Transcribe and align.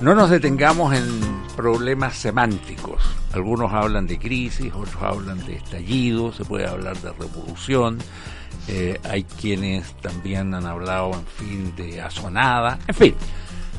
No 0.00 0.14
nos 0.14 0.30
detengamos 0.30 0.94
en 0.94 1.20
problemas 1.56 2.16
semánticos. 2.16 3.02
Algunos 3.32 3.72
hablan 3.72 4.06
de 4.06 4.16
crisis, 4.16 4.72
otros 4.72 5.02
hablan 5.02 5.44
de 5.44 5.56
estallido, 5.56 6.32
se 6.32 6.44
puede 6.44 6.68
hablar 6.68 6.96
de 6.98 7.12
revolución. 7.12 7.98
Eh, 8.68 8.96
hay 9.02 9.24
quienes 9.24 9.92
también 9.94 10.54
han 10.54 10.66
hablado, 10.66 11.14
en 11.14 11.26
fin, 11.26 11.72
de 11.74 12.00
asonada. 12.00 12.78
En 12.86 12.94
fin, 12.94 13.14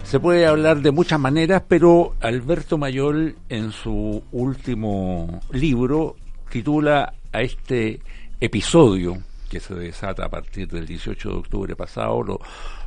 se 0.04 0.20
puede 0.20 0.46
hablar 0.46 0.82
de 0.82 0.92
muchas 0.92 1.21
maneras, 1.21 1.64
pero 1.66 2.16
Alberto 2.20 2.78
Mayol 2.78 3.38
en 3.47 3.71
su 3.71 4.21
último 4.33 5.39
libro 5.54 6.18
titula 6.50 7.14
a 7.32 7.42
este 7.42 8.01
episodio 8.42 9.20
que 9.50 9.61
se 9.61 9.74
desata 9.74 10.25
a 10.25 10.29
partir 10.29 10.68
del 10.68 10.86
18 10.86 11.29
de 11.29 11.36
octubre 11.36 11.75
pasado, 11.78 12.21
lo, 12.24 12.39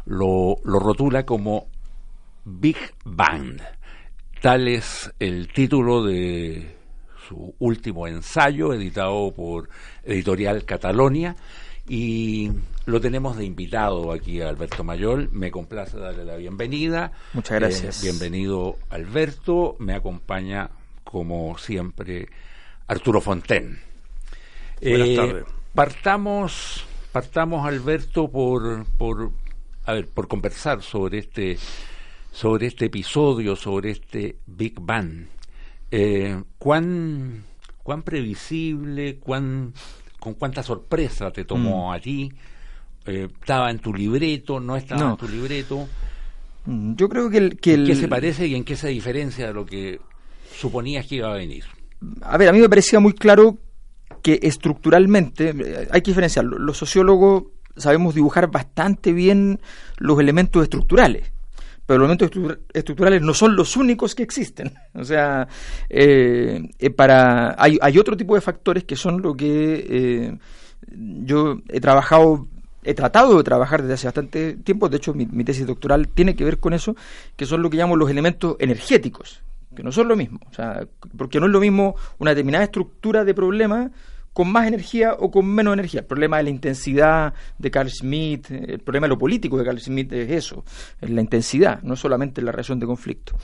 lo, 0.05 0.57
lo 0.65 0.79
rotula 0.79 1.25
como 1.25 1.67
Big 2.45 2.77
Bang. 3.05 3.61
Tal 4.41 4.69
es 4.69 5.13
el 5.19 5.49
título 5.49 6.05
de 6.05 6.75
su 7.29 7.55
último 7.61 8.07
ensayo, 8.07 8.73
editado 8.73 9.33
por 9.33 9.69
Editorial 10.03 10.65
Catalonia, 10.65 11.37
y 11.89 12.51
lo 12.87 13.01
tenemos 13.01 13.37
de 13.37 13.45
invitado 13.45 14.13
aquí 14.13 14.41
a 14.41 14.49
Alberto 14.49 14.83
Mayol. 14.83 15.29
Me 15.33 15.51
complace 15.51 15.99
darle 15.99 16.25
la 16.25 16.37
bienvenida. 16.37 17.13
Muchas 17.33 17.61
gracias. 17.61 18.03
Eh, 18.03 18.11
bienvenido, 18.11 18.77
Alberto. 18.91 19.77
Me 19.79 19.95
acompaña, 19.95 20.71
como 21.05 21.57
siempre, 21.59 22.29
Arturo 22.89 23.21
Fonten. 23.21 23.81
Buenas 24.81 25.09
eh, 25.09 25.17
tardes. 25.17 25.45
Partamos, 25.75 26.85
partamos, 27.13 27.67
Alberto, 27.67 28.29
por, 28.29 28.85
por, 28.99 29.31
a 29.87 29.93
ver, 29.93 30.09
por 30.09 30.27
conversar 30.29 30.83
sobre 30.83 31.19
este 31.19 31.57
sobre 32.33 32.67
este 32.67 32.87
episodio, 32.87 33.55
sobre 33.55 33.91
este 33.93 34.39
Big 34.47 34.81
Bang. 34.81 35.27
Eh, 35.91 36.43
¿cuán, 36.59 37.45
¿Cuán 37.83 38.03
previsible, 38.03 39.19
cuán, 39.19 39.73
con 40.19 40.35
cuánta 40.35 40.63
sorpresa 40.63 41.31
te 41.31 41.45
tomó 41.45 41.91
Mm. 41.91 41.93
a 41.95 42.01
ti? 42.01 42.33
Eh, 43.07 43.29
¿Estaba 43.41 43.71
en 43.71 43.79
tu 43.81 43.93
libreto? 43.93 44.59
¿No 44.61 44.77
estaba 44.77 45.01
No. 45.01 45.11
en 45.13 45.17
tu 45.17 45.29
libreto? 45.29 45.89
Mm, 46.67 46.95
Yo 46.95 47.09
creo 47.09 47.29
que 47.29 47.39
el... 47.39 47.57
Que 47.59 47.75
¿En 47.75 47.85
qué 47.87 47.95
se 47.97 48.09
parece 48.09 48.47
y 48.47 48.55
en 48.55 48.65
qué 48.65 48.77
se 48.77 48.89
diferencia 48.89 49.49
de 49.49 49.53
lo 49.53 49.67
que 49.67 50.01
suponías 50.57 51.07
que 51.07 51.17
iba 51.17 51.31
a 51.33 51.37
venir? 51.37 51.65
A 52.23 52.39
ver, 52.39 52.49
a 52.49 52.53
mí 52.53 52.61
me 52.61 52.69
parecía 52.69 53.01
muy 53.01 53.13
claro 53.13 53.59
que 54.23 54.39
estructuralmente, 54.43 55.51
eh, 55.51 55.89
hay 55.91 56.01
que 56.03 56.13
diferenciarlo, 56.13 56.59
los 56.59 56.79
sociólogos 56.79 57.45
sabemos 57.77 58.15
dibujar 58.15 58.51
bastante 58.51 59.13
bien 59.13 59.61
los 59.99 60.21
elementos 60.21 60.63
estructurales, 60.63 61.33
pero 61.93 62.07
los 62.07 62.09
elementos 62.09 62.31
estru- 62.31 62.59
estructurales 62.73 63.21
no 63.23 63.35
son 63.35 63.55
los 63.55 63.77
únicos 63.77 64.15
que 64.15 64.23
existen. 64.23 64.73
O 64.95 65.05
sea, 65.05 65.49
eh, 65.91 66.69
eh, 66.79 66.91
para 66.91 67.55
hay, 67.59 67.79
hay 67.81 67.99
otro 67.99 68.17
tipo 68.17 68.35
de 68.35 68.41
factores 68.41 68.85
que 68.85 68.97
son 68.97 69.21
lo 69.21 69.35
que 69.35 69.87
eh, 69.89 70.39
yo 71.25 71.61
he 71.69 71.81
trabajado 71.81 72.47
he 72.85 72.95
tratado 72.95 73.37
de 73.39 73.45
trabajar 73.45 73.83
desde 73.83 73.95
hace 73.95 74.07
bastante 74.09 74.55
tiempo, 74.55 74.89
de 74.89 74.97
hecho 74.97 75.15
mi, 75.15 75.27
mi 75.27 75.45
tesis 75.45 75.67
doctoral 75.67 76.09
tiene 76.09 76.35
que 76.35 76.45
ver 76.45 76.59
con 76.59 76.73
eso, 76.73 76.97
que 77.37 77.47
son 77.47 77.63
lo 77.63 77.71
que 77.71 77.77
llamo 77.77 77.95
los 77.95 78.11
elementos 78.11 78.57
energéticos, 78.59 79.41
que 79.77 79.85
no 79.85 79.93
son 79.93 80.09
lo 80.09 80.17
mismo, 80.17 80.41
o 80.51 80.53
sea, 80.53 80.87
porque 81.17 81.39
no 81.39 81.47
es 81.47 81.53
lo 81.53 81.61
mismo 81.61 81.95
una 82.19 82.33
determinada 82.33 82.65
estructura 82.65 83.25
de 83.25 83.35
problema 83.35 83.93
con 84.33 84.51
más 84.51 84.67
energía 84.67 85.15
o 85.19 85.31
con 85.31 85.47
menos 85.47 85.75
energía. 85.75 86.01
El 86.01 86.07
problema 86.07 86.39
de 86.39 86.45
la 86.45 86.51
intensidad 86.51 87.35
de 87.59 87.71
Carl 87.71 87.91
Schmitt, 87.91 88.51
el 88.51 88.79
problema 88.81 89.07
de 89.07 89.11
lo 89.11 89.19
político 89.19 89.59
de 89.59 89.65
Carl 89.65 89.79
Schmitt 89.81 90.13
es 90.13 90.31
eso, 90.31 90.65
es 91.01 91.11
la 91.11 91.21
intensidad, 91.21 91.83
no 91.83 91.97
solamente 91.97 92.41
la 92.43 92.53
reacción 92.53 92.79
de 92.81 92.87
conflicto. 92.87 93.37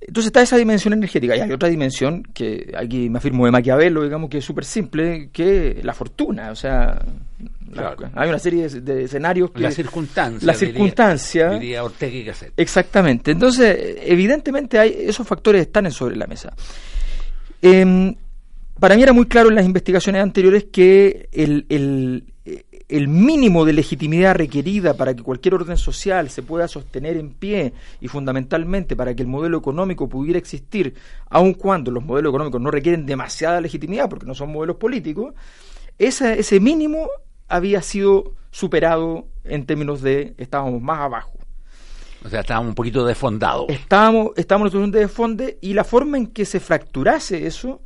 Entonces 0.00 0.26
está 0.26 0.42
esa 0.42 0.56
dimensión 0.56 0.94
energética 0.94 1.36
y 1.36 1.40
hay 1.40 1.52
otra 1.52 1.68
dimensión 1.68 2.24
que 2.34 2.72
aquí 2.76 3.08
me 3.08 3.18
afirmo 3.18 3.44
de 3.44 3.52
Maquiavelo, 3.52 4.02
digamos 4.02 4.30
que 4.30 4.38
es 4.38 4.44
súper 4.44 4.64
simple, 4.64 5.28
que 5.32 5.78
la 5.84 5.94
fortuna, 5.94 6.50
o 6.50 6.56
sea, 6.56 7.00
la- 7.72 7.94
hay 8.14 8.28
una 8.28 8.38
serie 8.40 8.68
de, 8.68 8.80
de 8.80 9.04
escenarios 9.04 9.52
que... 9.52 9.60
La 9.60 9.70
circunstancia. 9.70 10.44
La 10.46 10.54
circunstancia. 10.54 11.50
Diría, 11.50 11.84
Ortega 11.84 12.16
y 12.16 12.24
Gasset. 12.24 12.52
Exactamente. 12.56 13.30
Entonces, 13.30 13.98
evidentemente 14.02 14.76
hay, 14.78 14.92
esos 15.06 15.24
factores 15.28 15.62
están 15.62 15.86
en 15.86 15.92
sobre 15.92 16.16
la 16.16 16.26
mesa. 16.26 16.52
Em, 17.60 18.12
para 18.82 18.96
mí 18.96 19.02
era 19.04 19.12
muy 19.12 19.26
claro 19.26 19.48
en 19.48 19.54
las 19.54 19.64
investigaciones 19.64 20.20
anteriores 20.20 20.64
que 20.72 21.28
el, 21.30 21.66
el- 21.68 22.24
el 22.88 23.06
mínimo 23.08 23.64
de 23.64 23.72
legitimidad 23.72 24.34
requerida 24.34 24.94
para 24.94 25.14
que 25.14 25.22
cualquier 25.22 25.54
orden 25.54 25.76
social 25.78 26.28
se 26.28 26.42
pueda 26.42 26.66
sostener 26.66 27.16
en 27.16 27.30
pie 27.32 27.72
y 28.00 28.08
fundamentalmente 28.08 28.96
para 28.96 29.14
que 29.14 29.22
el 29.22 29.28
modelo 29.28 29.56
económico 29.56 30.08
pudiera 30.08 30.38
existir, 30.38 30.94
aun 31.30 31.54
cuando 31.54 31.90
los 31.92 32.04
modelos 32.04 32.30
económicos 32.30 32.60
no 32.60 32.70
requieren 32.72 33.06
demasiada 33.06 33.60
legitimidad 33.60 34.10
porque 34.10 34.26
no 34.26 34.34
son 34.34 34.50
modelos 34.52 34.76
políticos, 34.76 35.32
esa- 35.98 36.34
ese 36.34 36.58
mínimo 36.58 37.08
había 37.48 37.80
sido 37.82 38.32
superado 38.50 39.26
en 39.44 39.64
términos 39.64 40.02
de 40.02 40.34
estábamos 40.36 40.82
más 40.82 40.98
abajo. 41.00 41.38
O 42.24 42.28
sea, 42.28 42.40
estábamos 42.40 42.70
un 42.70 42.74
poquito 42.74 43.06
desfondados. 43.06 43.66
Estábamos, 43.70 44.32
estábamos 44.36 44.72
en 44.74 44.78
una 44.78 44.86
situación 44.86 44.90
de 44.92 44.98
desfonde 44.98 45.58
y 45.62 45.72
la 45.72 45.84
forma 45.84 46.18
en 46.18 46.26
que 46.26 46.44
se 46.44 46.60
fracturase 46.60 47.46
eso 47.46 47.80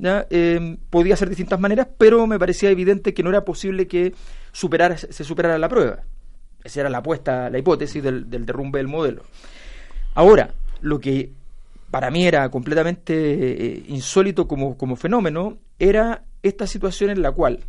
¿ya? 0.00 0.26
Eh, 0.30 0.76
podía 0.90 1.14
ser 1.16 1.28
de 1.28 1.32
distintas 1.36 1.60
maneras, 1.60 1.86
pero 1.98 2.26
me 2.26 2.38
parecía 2.38 2.70
evidente 2.70 3.14
que 3.14 3.22
no 3.22 3.30
era 3.30 3.44
posible 3.44 3.86
que 3.86 4.12
superara, 4.52 4.96
se 4.96 5.24
superara 5.24 5.58
la 5.58 5.68
prueba. 5.68 6.00
Esa 6.64 6.80
era 6.80 6.90
la 6.90 6.98
apuesta, 6.98 7.48
la 7.50 7.58
hipótesis 7.58 8.02
del, 8.02 8.28
del 8.28 8.44
derrumbe 8.46 8.78
del 8.78 8.88
modelo. 8.88 9.22
Ahora, 10.14 10.50
lo 10.80 10.98
que 10.98 11.30
para 11.90 12.10
mí 12.10 12.26
era 12.26 12.48
completamente 12.50 13.14
eh, 13.14 13.84
insólito 13.88 14.46
como, 14.46 14.76
como 14.76 14.96
fenómeno 14.96 15.58
era 15.78 16.24
esta 16.42 16.66
situación 16.66 17.10
en 17.10 17.22
la 17.22 17.32
cual, 17.32 17.60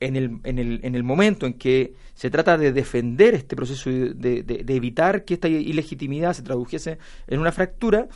en 0.00 0.16
el, 0.16 0.38
en, 0.44 0.58
el, 0.58 0.80
en 0.82 0.94
el 0.94 1.02
momento 1.02 1.46
en 1.46 1.54
que 1.54 1.92
se 2.14 2.30
trata 2.30 2.56
de 2.56 2.72
defender 2.72 3.34
este 3.34 3.56
proceso, 3.56 3.90
de, 3.90 4.14
de- 4.42 4.62
de 4.64 4.74
evitar 4.74 5.24
que 5.24 5.34
esta 5.34 5.48
ilegitimidad 5.48 6.32
se 6.34 6.42
tradujese 6.42 6.98
en 7.26 7.40
una 7.40 7.52
fractura, 7.52 8.06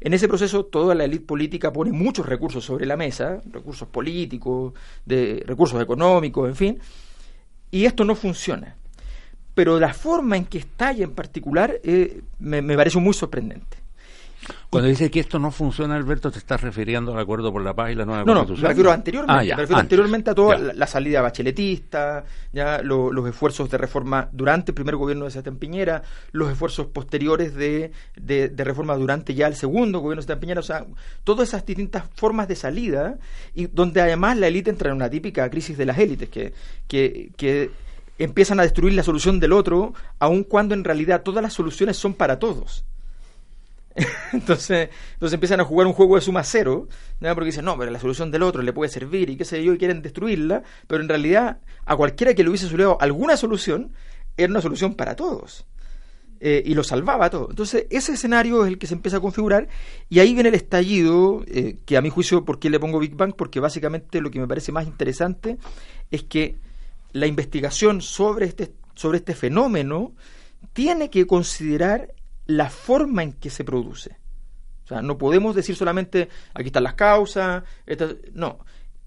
en 0.00 0.14
ese 0.14 0.28
proceso 0.28 0.64
toda 0.64 0.94
la 0.94 1.04
élite 1.04 1.26
política 1.26 1.72
pone 1.72 1.92
muchos 1.92 2.26
recursos 2.26 2.64
sobre 2.64 2.86
la 2.86 2.96
mesa, 2.96 3.40
recursos 3.50 3.86
políticos, 3.88 4.72
de, 5.04 5.42
recursos 5.46 5.80
económicos, 5.82 6.48
en 6.48 6.56
fin, 6.56 6.78
y 7.70 7.84
esto 7.84 8.04
no 8.04 8.14
funciona. 8.14 8.76
Pero 9.54 9.78
la 9.78 9.92
forma 9.92 10.36
en 10.36 10.46
que 10.46 10.58
estalla 10.58 11.04
en 11.04 11.12
particular 11.12 11.80
eh, 11.82 12.22
me, 12.38 12.62
me 12.62 12.76
pareció 12.76 13.00
muy 13.00 13.12
sorprendente. 13.12 13.79
Cuando 14.70 14.88
dice 14.88 15.10
que 15.10 15.20
esto 15.20 15.38
no 15.38 15.50
funciona, 15.50 15.96
Alberto, 15.96 16.30
te 16.30 16.38
estás 16.38 16.60
refiriendo 16.62 17.12
al 17.12 17.18
acuerdo 17.20 17.52
por 17.52 17.62
la 17.62 17.74
paz 17.74 17.90
y 17.90 17.94
la 17.94 18.04
nueva 18.04 18.24
No, 18.24 18.32
no, 18.32 18.40
constitución. 18.40 18.62
me 18.62 18.68
refiero 18.68 18.90
anteriormente, 18.92 19.32
Ah, 19.40 19.44
ya, 19.44 19.56
me 19.56 19.62
refiero 19.62 19.78
antes. 19.78 19.84
anteriormente 19.84 20.30
a 20.30 20.34
toda 20.34 20.58
la 20.58 20.86
salida 20.86 21.20
bacheletista, 21.20 22.24
ya 22.52 22.80
lo- 22.82 23.12
los 23.12 23.28
esfuerzos 23.28 23.68
de 23.70 23.78
reforma 23.78 24.28
durante 24.32 24.70
el 24.70 24.74
primer 24.74 24.96
gobierno 24.96 25.24
de 25.26 25.30
Sebastián 25.32 25.56
Piñera, 25.56 26.02
los 26.32 26.50
esfuerzos 26.50 26.86
posteriores 26.86 27.54
de, 27.54 27.92
de- 28.16 28.48
de 28.48 28.64
reforma 28.64 28.96
durante 28.96 29.34
ya 29.34 29.46
el 29.46 29.54
segundo 29.56 29.98
gobierno 30.00 30.20
de 30.22 30.26
Sebastián 30.26 30.40
Piñera, 30.40 30.60
o 30.60 30.64
sea, 30.64 30.86
todas 31.24 31.48
esas 31.48 31.66
distintas 31.66 32.04
formas 32.14 32.48
de 32.48 32.56
salida, 32.56 33.18
y 33.54 33.66
donde 33.66 34.00
además 34.00 34.38
la 34.38 34.46
élite 34.48 34.70
entra 34.70 34.90
en 34.90 34.96
una 34.96 35.10
típica 35.10 35.48
crisis 35.50 35.76
de 35.76 35.86
las 35.86 35.98
élites, 35.98 36.28
que, 36.28 36.54
que, 36.88 37.30
que 37.36 37.70
empiezan 38.18 38.60
a 38.60 38.62
destruir 38.62 38.94
la 38.94 39.02
solución 39.02 39.38
del 39.40 39.52
otro, 39.52 39.94
aun 40.18 40.44
cuando 40.44 40.74
en 40.74 40.84
realidad 40.84 41.22
todas 41.22 41.42
las 41.42 41.52
soluciones 41.52 41.96
son 41.96 42.14
para 42.14 42.38
todos. 42.38 42.84
Entonces, 44.32 44.88
entonces 45.14 45.34
empiezan 45.34 45.60
a 45.60 45.64
jugar 45.64 45.86
un 45.86 45.92
juego 45.92 46.14
de 46.14 46.20
suma 46.20 46.44
cero, 46.44 46.88
¿ya? 47.20 47.34
porque 47.34 47.46
dicen, 47.46 47.64
no, 47.64 47.76
pero 47.76 47.90
la 47.90 47.98
solución 47.98 48.30
del 48.30 48.42
otro 48.42 48.62
le 48.62 48.72
puede 48.72 48.90
servir 48.90 49.30
y 49.30 49.36
qué 49.36 49.44
sé 49.44 49.62
yo, 49.64 49.74
y 49.74 49.78
quieren 49.78 50.00
destruirla, 50.00 50.62
pero 50.86 51.02
en 51.02 51.08
realidad 51.08 51.58
a 51.84 51.96
cualquiera 51.96 52.34
que 52.34 52.42
le 52.42 52.50
hubiese 52.50 52.66
solucionado 52.66 52.98
alguna 53.00 53.36
solución, 53.36 53.92
era 54.36 54.50
una 54.50 54.60
solución 54.60 54.94
para 54.94 55.16
todos. 55.16 55.66
Eh, 56.42 56.62
y 56.64 56.72
lo 56.72 56.82
salvaba 56.82 57.28
todo. 57.28 57.48
Entonces, 57.50 57.86
ese 57.90 58.12
escenario 58.12 58.64
es 58.64 58.68
el 58.68 58.78
que 58.78 58.86
se 58.86 58.94
empieza 58.94 59.18
a 59.18 59.20
configurar, 59.20 59.68
y 60.08 60.20
ahí 60.20 60.32
viene 60.32 60.48
el 60.48 60.54
estallido, 60.54 61.42
eh, 61.46 61.76
que 61.84 61.96
a 61.98 62.00
mi 62.00 62.08
juicio, 62.08 62.44
¿por 62.44 62.58
qué 62.58 62.70
le 62.70 62.80
pongo 62.80 62.98
Big 62.98 63.14
Bang? 63.14 63.34
Porque 63.36 63.60
básicamente 63.60 64.20
lo 64.22 64.30
que 64.30 64.40
me 64.40 64.48
parece 64.48 64.72
más 64.72 64.86
interesante 64.86 65.58
es 66.10 66.22
que 66.22 66.56
la 67.12 67.26
investigación 67.26 68.00
sobre 68.00 68.46
este, 68.46 68.72
sobre 68.94 69.18
este 69.18 69.34
fenómeno 69.34 70.14
tiene 70.72 71.10
que 71.10 71.26
considerar 71.26 72.14
la 72.50 72.68
forma 72.68 73.22
en 73.22 73.32
que 73.32 73.50
se 73.50 73.64
produce. 73.64 74.16
O 74.84 74.88
sea, 74.88 75.02
no 75.02 75.16
podemos 75.18 75.54
decir 75.54 75.76
solamente 75.76 76.28
aquí 76.52 76.66
están 76.66 76.82
las 76.82 76.94
causas, 76.94 77.62
no. 78.34 78.58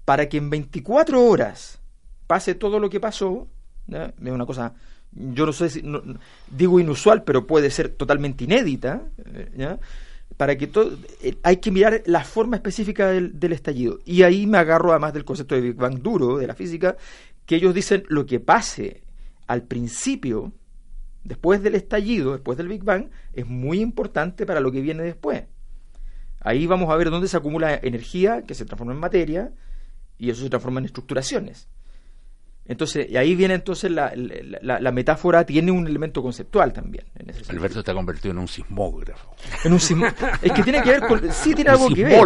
Para 0.04 0.28
que 0.28 0.38
en 0.38 0.50
24 0.50 1.22
horas 1.22 1.80
pase 2.26 2.54
todo 2.54 2.78
lo 2.78 2.88
que 2.88 3.00
pasó, 3.00 3.48
es 3.88 4.30
una 4.30 4.46
cosa, 4.46 4.74
yo 5.12 5.44
no 5.44 5.52
sé 5.52 5.68
si, 5.68 5.84
digo 6.50 6.80
inusual, 6.80 7.22
pero 7.22 7.46
puede 7.46 7.70
ser 7.70 7.90
totalmente 7.90 8.44
inédita, 8.44 9.02
para 10.38 10.56
que 10.56 10.66
todo, 10.66 10.96
eh, 11.22 11.36
hay 11.42 11.58
que 11.58 11.70
mirar 11.70 12.02
la 12.06 12.24
forma 12.24 12.56
específica 12.56 13.08
del, 13.08 13.38
del 13.38 13.52
estallido. 13.52 14.00
Y 14.04 14.22
ahí 14.22 14.46
me 14.46 14.58
agarro 14.58 14.90
además 14.90 15.12
del 15.12 15.24
concepto 15.24 15.54
de 15.54 15.60
Big 15.60 15.76
Bang 15.76 16.00
duro, 16.00 16.38
de 16.38 16.46
la 16.46 16.54
física, 16.54 16.96
que 17.46 17.56
ellos 17.56 17.74
dicen 17.74 18.04
lo 18.08 18.26
que 18.26 18.40
pase 18.40 19.02
al 19.46 19.62
principio 19.62 20.52
después 21.24 21.62
del 21.62 21.74
estallido, 21.74 22.32
después 22.32 22.56
del 22.56 22.68
Big 22.68 22.84
Bang, 22.84 23.08
es 23.32 23.46
muy 23.46 23.80
importante 23.80 24.46
para 24.46 24.60
lo 24.60 24.70
que 24.70 24.80
viene 24.80 25.02
después. 25.02 25.44
Ahí 26.40 26.66
vamos 26.66 26.90
a 26.90 26.96
ver 26.96 27.10
dónde 27.10 27.28
se 27.28 27.36
acumula 27.36 27.74
energía 27.82 28.42
que 28.42 28.54
se 28.54 28.66
transforma 28.66 28.92
en 28.92 29.00
materia 29.00 29.52
y 30.18 30.30
eso 30.30 30.42
se 30.42 30.50
transforma 30.50 30.80
en 30.80 30.86
estructuraciones. 30.86 31.68
Entonces, 32.66 33.10
y 33.10 33.18
ahí 33.18 33.34
viene 33.34 33.52
entonces 33.54 33.90
la, 33.90 34.12
la, 34.14 34.92
metáfora, 34.92 35.44
tiene 35.44 35.70
un 35.70 35.86
elemento 35.86 36.22
conceptual 36.22 36.72
también. 36.72 37.04
En 37.14 37.28
ese 37.28 37.52
Alberto 37.52 37.80
está 37.80 37.92
convertido 37.92 38.32
en 38.32 38.38
un 38.38 38.48
sismógrafo. 38.48 39.36
En 39.64 39.74
un 39.74 39.78
Es 40.40 40.52
que 40.52 40.62
tiene 40.62 40.82
que 40.82 40.90
ver 40.92 41.00
con. 41.00 41.30
Sí, 41.30 41.54
tiene 41.54 41.70
algo 41.70 41.90
que 41.90 42.04
ver. 42.04 42.18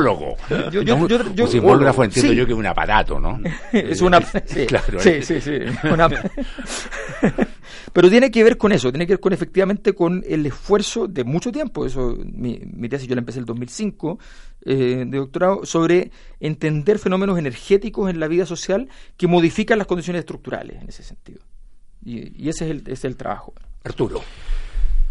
Yo, 0.70 0.82
yo, 0.82 0.96
un 0.96 1.48
sismógrafo 1.48 2.04
entiendo 2.04 2.32
yo 2.34 2.46
que 2.46 2.52
es 2.52 2.58
un 2.58 2.66
aparato, 2.66 3.18
¿no? 3.18 3.40
es 3.72 4.00
una. 4.00 4.20
Sí, 4.46 4.66
claro, 4.66 5.00
sí, 5.00 5.22
sí. 5.22 5.40
sí 5.40 5.58
una, 5.90 6.08
pero 7.92 8.10
tiene 8.10 8.30
que 8.30 8.44
ver 8.44 8.56
con 8.56 8.72
eso, 8.72 8.90
tiene 8.90 9.06
que 9.06 9.14
ver 9.14 9.20
con 9.20 9.32
efectivamente 9.32 9.94
con 9.94 10.24
el 10.26 10.46
esfuerzo 10.46 11.06
de 11.06 11.24
mucho 11.24 11.52
tiempo. 11.52 11.86
Eso, 11.86 12.16
mi, 12.24 12.60
mi 12.64 12.88
tesis 12.88 13.08
yo 13.08 13.14
la 13.14 13.20
empecé 13.20 13.38
en 13.38 13.42
el 13.42 13.46
2005 13.46 14.18
eh, 14.62 15.04
de 15.06 15.18
doctorado 15.18 15.64
sobre 15.64 16.10
entender 16.40 16.98
fenómenos 16.98 17.38
energéticos 17.38 18.10
en 18.10 18.20
la 18.20 18.28
vida 18.28 18.44
social 18.44 18.88
que 19.16 19.26
modifican 19.26 19.78
las 19.78 19.86
condiciones 19.86 20.20
estructurales 20.20 20.82
en 20.82 20.88
ese 20.88 21.02
sentido. 21.02 21.40
Y, 22.04 22.48
ese 22.48 22.64
es 22.64 22.70
el, 22.70 22.82
es 22.86 23.04
el 23.04 23.16
trabajo. 23.16 23.54
Arturo. 23.84 24.20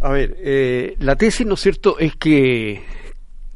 A 0.01 0.11
ver, 0.11 0.35
eh, 0.39 0.95
la 0.99 1.15
tesis, 1.15 1.45
¿no 1.45 1.55
es 1.55 1.61
cierto?, 1.61 1.97
es 1.97 2.15
que 2.15 2.83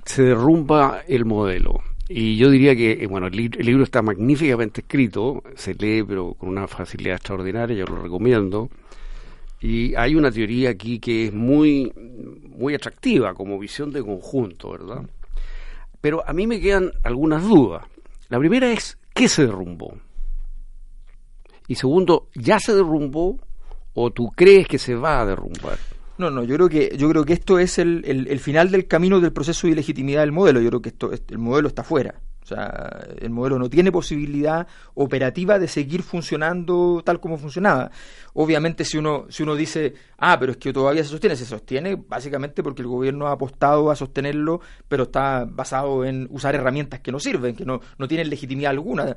se 0.06 0.24
derrumba 0.24 1.02
el 1.08 1.26
modelo. 1.26 1.82
Y 2.14 2.36
yo 2.36 2.50
diría 2.50 2.76
que, 2.76 2.92
eh, 2.92 3.08
bueno, 3.08 3.28
el, 3.28 3.38
libro 3.38 3.84
está 3.86 4.02
magníficamente 4.02 4.82
escrito, 4.82 5.44
se 5.56 5.74
lee 5.76 6.04
pero 6.04 6.34
con 6.34 6.50
una 6.50 6.68
facilidad 6.68 7.16
extraordinaria, 7.16 7.78
yo 7.78 7.86
lo 7.86 8.02
recomiendo. 8.02 8.70
Y 9.62 9.96
hay 9.96 10.16
una 10.16 10.30
teoría 10.30 10.72
aquí 10.72 11.00
que 11.00 11.28
es 11.28 11.34
muy, 11.34 11.94
muy 12.50 12.76
atractiva 12.76 13.34
como 13.34 13.58
visión 13.58 13.92
de 13.94 14.04
conjunto, 14.04 14.72
¿verdad? 14.72 15.10
Pero 16.02 16.28
a 16.28 16.34
mí 16.34 16.48
me 16.48 16.60
quedan 16.60 16.92
algunas 17.04 17.48
dudas. 17.48 17.86
La 18.28 18.40
primera 18.40 18.70
es, 18.70 18.98
¿qué 19.14 19.30
se 19.30 19.46
derrumbó? 19.46 19.96
Y 21.70 21.76
segundo, 21.76 22.28
¿ya 22.36 22.60
se 22.60 22.76
derrumbó 22.76 23.40
o 23.94 24.12
tú 24.12 24.32
crees 24.36 24.68
que 24.68 24.80
se 24.80 24.96
va 24.96 25.22
a 25.22 25.26
derrumbar? 25.26 25.78
No, 26.22 26.30
no, 26.30 26.44
yo 26.44 26.54
creo 26.54 26.70
que 26.70 26.96
yo 26.96 27.10
creo 27.10 27.26
que 27.26 27.34
esto 27.34 27.58
es 27.58 27.80
el, 27.80 28.04
el, 28.06 28.40
final 28.40 28.70
del 28.70 28.86
camino 28.86 29.20
del 29.20 29.34
proceso 29.34 29.66
de 29.66 29.74
ilegitimidad 29.74 30.22
del 30.22 30.32
modelo. 30.32 30.62
Yo 30.62 30.70
creo 30.70 30.82
que 30.84 30.90
esto 30.90 31.10
el 31.12 31.38
modelo 31.40 31.68
está 31.68 31.84
fuera. 31.84 32.22
O 32.44 32.46
sea, 32.46 33.06
el 33.20 33.30
modelo 33.30 33.60
no 33.60 33.70
tiene 33.70 33.92
posibilidad 33.92 34.66
operativa 34.96 35.60
de 35.60 35.68
seguir 35.68 36.02
funcionando 36.02 37.02
tal 37.06 37.20
como 37.20 37.38
funcionaba. 37.38 37.92
Obviamente, 38.34 38.84
si 38.84 38.98
uno, 38.98 39.26
si 39.30 39.44
uno 39.44 39.56
dice, 39.56 39.94
ah, 40.18 40.38
pero 40.40 40.54
es 40.54 40.58
que 40.58 40.74
todavía 40.74 41.04
se 41.04 41.10
sostiene, 41.10 41.36
se 41.36 41.46
sostiene 41.46 41.96
básicamente 41.96 42.64
porque 42.64 42.82
el 42.82 42.88
gobierno 42.88 43.28
ha 43.28 43.34
apostado 43.34 43.92
a 43.92 43.96
sostenerlo, 43.96 44.60
pero 44.88 45.04
está 45.04 45.46
basado 45.46 46.04
en 46.04 46.28
usar 46.32 46.56
herramientas 46.56 47.02
que 47.02 47.12
no 47.12 47.20
sirven, 47.20 47.56
que 47.56 47.66
no, 47.66 47.80
no 48.00 48.08
tienen 48.08 48.30
legitimidad 48.30 48.72
alguna. 48.72 49.16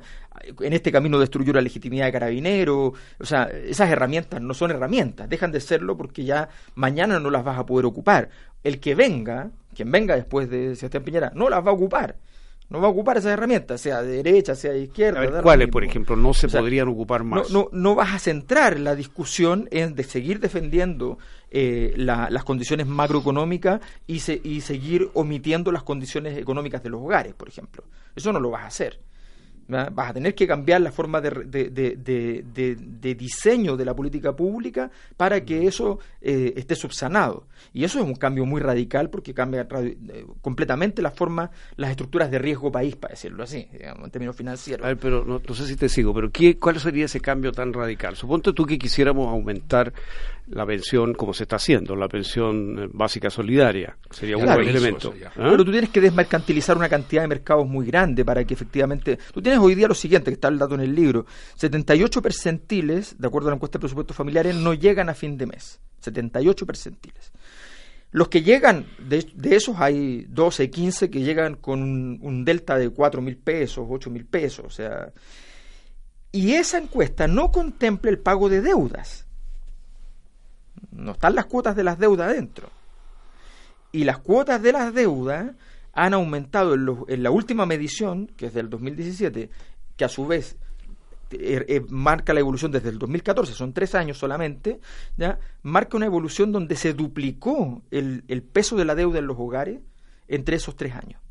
En 0.61 0.73
este 0.73 0.91
camino 0.91 1.17
destruyó 1.17 1.51
la 1.53 1.61
legitimidad 1.61 2.05
de 2.05 2.11
carabinero. 2.11 2.93
O 3.19 3.25
sea, 3.25 3.45
esas 3.45 3.89
herramientas 3.89 4.39
no 4.39 4.53
son 4.53 4.69
herramientas, 4.69 5.27
dejan 5.27 5.51
de 5.51 5.61
serlo 5.61 5.97
porque 5.97 6.25
ya 6.25 6.49
mañana 6.75 7.19
no 7.19 7.31
las 7.31 7.43
vas 7.43 7.57
a 7.57 7.65
poder 7.65 7.85
ocupar. 7.85 8.29
El 8.63 8.79
que 8.79 8.93
venga, 8.93 9.49
quien 9.73 9.91
venga 9.91 10.15
después 10.15 10.49
de 10.49 10.75
Sebastián 10.75 11.03
Piñera, 11.03 11.31
no 11.33 11.49
las 11.49 11.65
va 11.65 11.71
a 11.71 11.73
ocupar 11.73 12.17
no 12.69 12.81
va 12.81 12.87
a 12.87 12.89
ocupar 12.89 13.17
esas 13.17 13.33
herramientas, 13.33 13.79
sea 13.79 14.01
de 14.01 14.23
derecha, 14.23 14.55
sea 14.55 14.71
de 14.71 14.81
izquierda. 14.81 15.41
¿Cuáles, 15.41 15.67
por 15.69 15.83
ejemplo, 15.83 16.15
no 16.15 16.33
se 16.33 16.47
podrían 16.47 16.87
ocupar 16.87 17.23
más? 17.23 17.51
No, 17.51 17.69
no, 17.71 17.95
vas 17.95 18.13
a 18.13 18.19
centrar 18.19 18.79
la 18.79 18.95
discusión 18.95 19.67
en 19.71 19.93
de 19.95 20.03
seguir 20.03 20.39
defendiendo 20.39 21.19
eh, 21.51 21.93
las 21.97 22.43
condiciones 22.43 22.87
macroeconómicas 22.87 23.81
y, 24.07 24.15
y 24.43 24.61
seguir 24.61 25.09
omitiendo 25.13 25.71
las 25.71 25.83
condiciones 25.83 26.37
económicas 26.37 26.81
de 26.81 26.89
los 26.89 27.01
hogares, 27.01 27.33
por 27.33 27.47
ejemplo. 27.47 27.83
Eso 28.15 28.33
no 28.33 28.39
lo 28.39 28.49
vas 28.49 28.63
a 28.63 28.67
hacer. 28.67 28.99
Vas 29.67 30.09
a 30.09 30.13
tener 30.13 30.35
que 30.35 30.45
cambiar 30.45 30.81
la 30.81 30.91
forma 30.91 31.19
de, 31.21 31.31
de, 31.45 33.15
diseño 33.15 33.75
de 33.75 33.85
la 33.85 33.95
política 33.95 34.35
pública 34.35 34.91
para 35.17 35.43
que 35.43 35.65
eso 35.65 35.99
eh, 36.21 36.53
esté 36.55 36.75
subsanado. 36.75 37.47
Y 37.73 37.83
eso 37.83 37.99
es 37.99 38.05
un 38.05 38.15
cambio 38.15 38.45
muy 38.45 38.61
radical 38.61 39.09
porque 39.09 39.33
cambia 39.33 39.67
eh, 39.71 40.25
completamente 40.41 41.01
la 41.01 41.11
forma, 41.11 41.49
las 41.77 41.91
estructuras 41.91 42.29
de 42.29 42.37
riesgo 42.37 42.71
país, 42.71 42.95
para 42.95 43.13
decirlo 43.13 43.43
así, 43.43 43.67
en 43.71 44.11
términos 44.11 44.35
financieros. 44.35 44.85
A 44.85 44.89
ver, 44.89 44.97
pero 44.97 45.25
no, 45.25 45.41
sé 45.55 45.65
si 45.65 45.75
te 45.75 45.89
sigo, 45.89 46.13
pero 46.13 46.31
¿qué, 46.31 46.57
¿cuál 46.57 46.79
sería 46.79 47.05
ese 47.05 47.19
cambio 47.19 47.51
tan 47.51 47.73
radical? 47.73 48.15
Suponte 48.15 48.53
tú 48.53 48.65
que 48.65 48.77
quisiéramos 48.77 49.27
aumentar 49.29 49.93
la 50.47 50.65
pensión 50.65 51.13
como 51.13 51.33
se 51.33 51.43
está 51.43 51.55
haciendo, 51.55 51.95
la 51.95 52.07
pensión 52.07 52.77
eh, 52.77 52.89
básica 52.91 53.29
solidaria, 53.29 53.97
sería 54.11 54.37
un 54.37 54.45
buen 54.45 54.67
elemento. 54.67 55.13
¿Ah? 55.25 55.31
Pero 55.35 55.63
tú 55.63 55.71
tienes 55.71 55.89
que 55.89 56.01
desmercantilizar 56.01 56.77
una 56.77 56.89
cantidad 56.89 57.23
de 57.23 57.27
mercados 57.27 57.67
muy 57.67 57.85
grande 57.85 58.23
para 58.23 58.43
que 58.43 58.53
efectivamente... 58.53 59.17
Tú 59.33 59.41
tienes 59.41 59.59
hoy 59.59 59.75
día 59.75 59.87
lo 59.87 59.95
siguiente, 59.95 60.29
que 60.29 60.35
está 60.35 60.49
el 60.49 60.59
dato 60.59 60.75
en 60.75 60.81
el 60.81 60.93
libro, 60.93 61.25
78 61.55 62.21
percentiles, 62.21 63.15
de 63.17 63.27
acuerdo 63.27 63.49
a 63.49 63.51
la 63.51 63.55
encuesta 63.55 63.77
de 63.77 63.81
presupuestos 63.81 64.15
familiares, 64.15 64.55
no 64.55 64.73
llegan 64.73 65.09
a 65.09 65.13
fin 65.13 65.37
de 65.37 65.47
mes. 65.47 65.79
78 66.01 66.65
percentiles. 66.65 67.31
Los 68.11 68.29
que 68.29 68.43
llegan, 68.43 68.85
de, 68.99 69.25
esos 69.55 69.77
hay 69.79 70.25
12, 70.29 70.69
15 70.69 71.09
que 71.09 71.21
llegan 71.21 71.55
con 71.55 71.81
un, 71.81 72.19
un 72.21 72.45
delta 72.45 72.77
de 72.77 72.89
4 72.89 73.21
mil 73.21 73.37
pesos, 73.37 73.85
8 73.89 74.09
mil 74.09 74.25
pesos, 74.25 74.65
o 74.65 74.69
sea... 74.69 75.11
Y 76.31 76.51
esa 76.51 76.77
encuesta 76.77 77.27
no 77.27 77.49
contempla 77.49 78.11
el 78.11 78.19
pago 78.19 78.49
de 78.49 78.59
deudas 78.59 79.24
no 80.95 81.13
están 81.13 81.35
las 81.35 81.45
cuotas 81.45 81.75
de 81.75 81.83
las 81.83 81.99
deudas 81.99 82.33
dentro. 82.33 82.69
Y 83.91 84.03
las 84.03 84.17
cuotas 84.19 84.61
de 84.61 84.71
las 84.71 84.93
deudas 84.93 85.51
han 85.93 86.13
aumentado 86.13 86.73
en, 87.07 87.23
la 87.23 87.31
última 87.31 87.65
medición, 87.65 88.27
que 88.35 88.47
es 88.47 88.53
del 88.53 88.69
2017, 88.69 89.49
que 89.95 90.05
a 90.05 90.09
su 90.09 90.27
vez 90.27 90.57
eh, 91.31 91.65
eh, 91.67 91.81
marca 91.89 92.33
la 92.33 92.41
evolución 92.41 92.71
desde 92.71 92.89
el 92.89 92.99
2014, 92.99 93.53
son 93.53 93.73
tres 93.73 93.95
años 93.95 94.17
solamente, 94.17 94.79
¿ya? 95.17 95.39
marca 95.63 95.95
una 95.95 96.05
evolución 96.05 96.51
donde 96.51 96.75
se 96.75 96.93
duplicó 96.93 97.81
el, 97.91 98.25
el 98.27 98.43
peso 98.43 98.75
de 98.75 98.85
la 98.85 98.95
deuda 98.95 99.19
en 99.19 99.27
los 99.27 99.37
hogares 99.39 99.79
entre 100.27 100.57
esos 100.57 100.75
tres 100.75 100.93
años. 100.93 101.24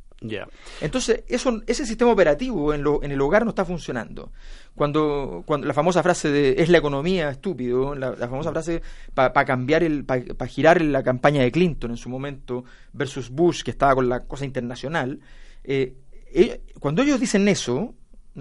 Entonces, 0.81 1.25
eso, 1.29 1.63
ese 1.67 1.85
sistema 1.85 2.11
operativo 2.11 2.73
en, 2.73 2.83
lo, 2.83 3.03
en, 3.03 3.13
el 3.13 3.21
hogar 3.21 3.45
no 3.45 3.51
está 3.51 3.65
funcionando. 3.65 4.33
Cuando, 4.75 5.43
cuando 5.47 5.67
la 5.67 5.75
famosa 5.75 6.03
frase 6.03 6.31
de 6.31 6.55
es 6.59 6.69
la 6.69 6.79
economía 6.79 7.31
estúpido, 7.31 7.95
la, 7.95 8.15
famosa 8.17 8.51
frase 8.51 8.83
para 9.13 9.45
cambiar 9.45 9.83
el, 9.83 10.05
para 10.05 10.47
girar 10.47 10.81
la 10.83 11.03
campaña 11.03 11.43
de 11.43 11.53
Clinton 11.53 11.91
en 11.91 11.97
su 11.97 12.09
momento 12.09 12.65
versus 12.93 13.31
Bush 13.31 13.63
que 13.63 13.71
estaba 13.71 13.95
con 13.95 14.09
la 14.09 14.21
cosa 14.21 14.45
internacional, 14.45 15.21
eh, 15.63 15.97
eh, 16.33 16.63
cuando 16.81 17.03
ellos 17.03 17.21
dicen 17.21 17.47
eso, 17.49 17.95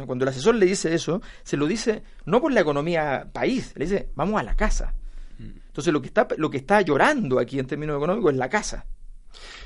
cuando 0.05 0.23
el 0.23 0.29
asesor 0.29 0.55
le 0.55 0.65
dice 0.65 0.93
eso, 0.95 1.21
se 1.43 1.57
lo 1.57 1.67
dice 1.67 2.01
no 2.25 2.41
por 2.41 2.51
la 2.51 2.61
economía 2.61 3.29
país, 3.31 3.73
le 3.75 3.85
dice 3.85 4.09
vamos 4.15 4.39
a 4.39 4.43
la 4.43 4.55
casa. 4.55 4.93
Mm. 5.37 5.59
Entonces 5.67 5.93
lo 5.93 6.01
que 6.01 6.07
está, 6.07 6.27
lo 6.37 6.49
que 6.49 6.57
está 6.57 6.81
llorando 6.81 7.39
aquí 7.39 7.59
en 7.59 7.67
términos 7.67 7.97
económicos 7.97 8.31
es 8.31 8.37
la 8.37 8.49
casa. 8.49 8.85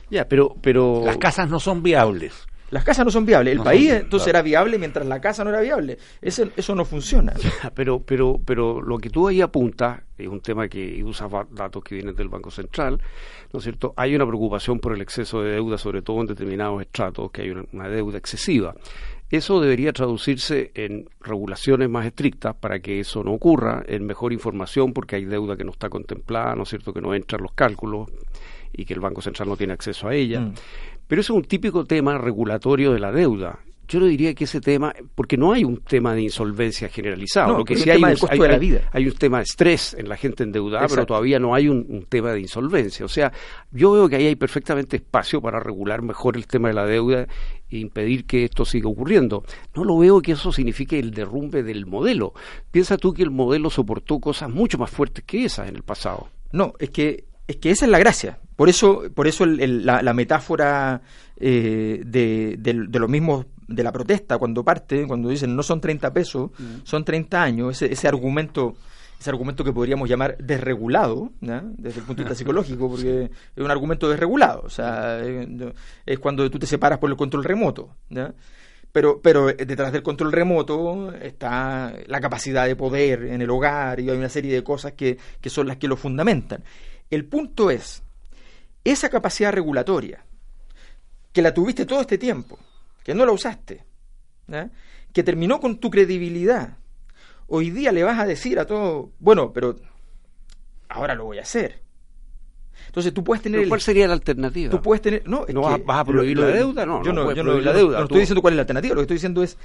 Ya, 0.10 0.28
pero, 0.28 0.56
pero... 0.62 1.04
Las 1.06 1.18
casas 1.18 1.50
no 1.50 1.60
son 1.60 1.84
viables. 1.84 2.48
Las 2.70 2.84
casas 2.84 3.06
no 3.06 3.12
son 3.12 3.26
viables. 3.26 3.54
El 3.54 3.64
país 3.64 3.92
entonces 3.92 4.28
era 4.28 4.42
viable 4.42 4.78
mientras 4.78 5.06
la 5.06 5.22
casa 5.22 5.44
no 5.44 5.52
era 5.52 5.62
viable. 5.62 5.98
Eso, 6.22 6.50
eso 6.56 6.76
no 6.76 6.84
funciona. 6.84 7.34
pero, 7.76 8.02
pero, 8.02 8.40
pero 8.44 8.82
lo 8.82 8.98
que 8.98 9.10
tú 9.10 9.28
ahí 9.28 9.40
apuntas 9.40 10.02
es 10.18 10.28
un 10.28 10.42
tema 10.42 10.68
que 10.68 11.02
usa 11.04 11.30
datos 11.52 11.82
que 11.84 11.96
vienen 11.96 12.16
del 12.16 12.28
Banco 12.28 12.52
Central, 12.52 13.00
¿no 13.54 13.60
es 13.60 13.64
cierto? 13.64 13.94
Hay 13.96 14.16
una 14.16 14.26
preocupación 14.26 14.80
por 14.80 14.94
el 14.94 15.02
exceso 15.02 15.42
de 15.42 15.52
deuda, 15.52 15.78
sobre 15.78 16.02
todo 16.02 16.20
en 16.20 16.28
determinados 16.28 16.82
estratos, 16.82 17.32
que 17.32 17.44
hay 17.44 17.52
una, 17.52 17.88
deuda 17.88 18.18
excesiva. 18.18 18.76
Eso 19.30 19.62
debería 19.62 19.94
traducirse 19.94 20.72
en 20.74 21.10
regulaciones 21.22 21.90
más 21.90 22.06
estrictas 22.06 22.56
para 22.56 22.80
que 22.80 23.00
eso 23.00 23.24
no 23.24 23.34
ocurra, 23.34 23.84
en 23.88 24.06
mejor 24.06 24.34
información 24.34 24.94
porque 24.94 25.18
hay 25.18 25.26
deuda 25.26 25.56
que 25.56 25.64
no 25.64 25.72
está 25.72 25.90
contemplada, 25.90 26.56
¿no 26.56 26.64
es 26.64 26.70
cierto?, 26.70 26.94
que 26.94 27.02
no 27.02 27.14
entra 27.14 27.38
en 27.38 27.44
los 27.44 27.52
cálculos 27.54 28.10
y 28.74 28.86
que 28.86 28.94
el 28.94 29.00
Banco 29.00 29.22
Central 29.22 29.50
no 29.50 29.58
tiene 29.58 29.74
acceso 29.74 30.08
a 30.08 30.16
ella. 30.16 30.42
Mm. 30.42 30.54
Pero 31.08 31.22
eso 31.22 31.34
es 31.34 31.38
un 31.38 31.46
típico 31.46 31.86
tema 31.86 32.18
regulatorio 32.18 32.94
de 32.94 33.00
la 33.00 33.12
deuda. 33.12 33.60
Yo 33.88 34.02
no 34.02 34.06
diría 34.08 34.34
que 34.34 34.44
ese 34.44 34.60
tema, 34.60 34.94
porque 35.16 35.38
no 35.38 35.54
hay 35.54 35.64
un 35.64 35.78
tema 35.78 36.14
de 36.14 36.22
insolvencia 36.22 36.90
generalizado, 36.90 37.60
lo 37.60 37.64
que 37.64 37.78
sí 37.78 37.90
hay, 37.90 38.04
un, 38.04 38.40
de 38.40 38.48
la 38.50 38.58
vida. 38.58 38.90
hay, 38.92 39.08
un 39.08 39.14
tema 39.14 39.38
de 39.38 39.44
estrés 39.44 39.94
en 39.94 40.10
la 40.10 40.18
gente 40.18 40.44
endeudada, 40.44 40.88
pero 40.90 41.06
todavía 41.06 41.40
no 41.40 41.56
hay 41.56 41.70
un, 41.70 42.06
tema 42.10 42.34
de 42.34 42.42
insolvencia. 42.42 43.06
O 43.06 43.10
sea, 43.10 43.32
yo 43.72 43.94
veo 43.94 44.10
que 44.10 44.18
ahí 44.18 44.28
hay 44.28 44.36
perfectamente 44.36 44.98
espacio 44.98 45.42
para 45.42 45.62
regular 45.62 46.02
mejor 46.02 46.36
el 46.36 46.48
tema 46.48 46.68
de 46.68 46.74
la 46.74 46.86
deuda 46.86 47.28
e 47.70 47.78
impedir 47.78 48.26
que 48.26 48.44
esto 48.44 48.66
siga 48.66 48.90
ocurriendo. 48.90 49.46
No 49.74 49.86
lo 49.86 49.98
veo 49.98 50.22
que 50.22 50.34
eso 50.34 50.52
signifique 50.52 51.00
el 51.00 51.12
derrumbe 51.12 51.64
del 51.64 51.86
modelo. 51.86 52.34
Piensa 52.72 52.98
tú 52.98 53.14
que 53.14 53.24
el 53.24 53.32
modelo 53.32 53.70
soportó 53.70 54.20
cosas 54.20 54.50
mucho 54.50 54.78
más 54.78 54.90
fuertes 54.90 55.24
que 55.24 55.46
esas 55.46 55.70
en 55.70 55.78
el 55.78 55.84
pasado. 55.84 56.28
No, 56.52 56.74
es 56.80 56.90
que 56.90 57.24
es 57.48 57.56
que 57.58 57.72
esa 57.72 57.86
es 57.86 57.92
la 57.92 58.00
gracia. 58.00 58.40
Por 58.56 58.70
eso, 58.70 59.04
por 59.14 59.28
eso 59.28 59.46
la, 59.46 60.14
metáfora 60.14 61.02
eh, 61.40 62.02
de, 62.06 62.56
de, 62.58 63.00
lo 63.00 63.08
mismo 63.08 63.46
de 63.68 63.84
la 63.84 63.92
protesta, 63.92 64.38
cuando 64.38 64.64
parte, 64.64 65.06
cuando 65.08 65.30
dicen 65.30 65.56
no 65.56 65.64
son 65.64 65.80
30 65.80 66.12
pesos, 66.14 66.52
mm. 66.58 66.84
son 66.84 67.06
30 67.06 67.42
años, 67.42 67.76
ese, 67.76 67.94
ese 67.94 68.08
argumento 68.08 68.76
ese 69.20 69.30
argumento 69.30 69.64
que 69.64 69.74
podríamos 69.74 70.08
llamar 70.08 70.38
desregulado, 70.38 71.32
desde 71.40 72.00
el 72.00 72.06
punto 72.06 72.22
de 72.22 72.30
vista 72.30 72.36
psicológico, 72.38 72.90
porque 72.90 73.32
es 73.56 73.64
un 73.64 73.72
argumento 73.72 74.10
desregulado, 74.10 74.62
o 74.64 74.70
sea, 74.70 75.20
es 76.06 76.20
cuando 76.20 76.50
tú 76.52 76.60
te 76.60 76.68
separas 76.68 77.00
por 77.00 77.10
el 77.10 77.16
control 77.16 77.44
remoto. 77.44 77.96
Pero, 78.92 79.20
pero 79.22 79.48
detrás 79.48 79.92
del 79.92 80.02
control 80.02 80.32
remoto 80.32 81.14
está 81.14 81.94
la 82.08 82.22
capacidad 82.22 82.66
de 82.66 82.76
poder 82.76 83.26
en 83.26 83.42
el 83.42 83.50
hogar 83.50 84.00
y 84.00 84.10
hay 84.10 84.18
una 84.18 84.30
serie 84.30 84.54
de 84.54 84.64
cosas 84.64 84.94
que, 84.94 85.18
que 85.42 85.50
son 85.50 85.68
las 85.68 85.78
que 85.78 85.88
lo 85.88 85.98
fundamentan. 85.98 86.64
El 87.10 87.26
punto 87.26 87.72
es, 87.72 88.04
esa 88.84 89.10
capacidad 89.10 89.52
regulatoria, 89.52 90.24
que 91.32 91.42
la 91.42 91.54
tuviste 91.54 91.86
todo 91.86 92.02
este 92.02 92.18
tiempo, 92.18 92.58
que 93.04 93.14
no 93.14 93.26
la 93.26 93.32
usaste, 93.32 93.86
que 95.14 95.24
terminó 95.24 95.60
con 95.60 95.78
tu 95.78 95.90
credibilidad, 95.90 96.78
hoy 97.48 97.70
día 97.70 97.92
le 97.92 98.04
vas 98.04 98.20
a 98.20 98.26
decir 98.26 98.60
a 98.60 98.66
todo, 98.66 99.12
bueno, 99.20 99.54
pero 99.54 99.76
ahora 100.90 101.16
lo 101.16 101.26
voy 101.26 101.40
a 101.40 101.42
hacer. 101.42 101.82
Entonces 102.88 103.14
tú 103.14 103.24
puedes 103.24 103.42
tener. 103.42 103.68
¿Cuál 103.68 103.82
sería 103.82 104.08
la 104.08 104.14
alternativa? 104.14 104.72
Tú 104.72 104.82
puedes 104.82 105.02
tener. 105.02 105.28
No, 105.28 105.46
¿No 105.50 105.62
vas, 105.62 105.80
a 105.88 106.06
prohibir 106.06 106.38
la 106.38 106.48
deuda? 106.48 106.86
No, 106.86 107.04
yo 107.04 107.12
no, 107.12 107.32
yo 107.34 107.44
no, 107.44 107.60
la 107.60 107.74
deuda. 107.74 108.00
No 108.00 108.04
estoy 108.06 108.22
diciendo 108.22 108.42
cuál 108.42 108.54
es 108.54 108.56
la 108.58 108.62
alternativa. 108.62 108.96
Lo 108.96 109.02
que 109.02 109.04
estoy 109.04 109.16
diciendo 109.16 109.44
es 109.44 109.58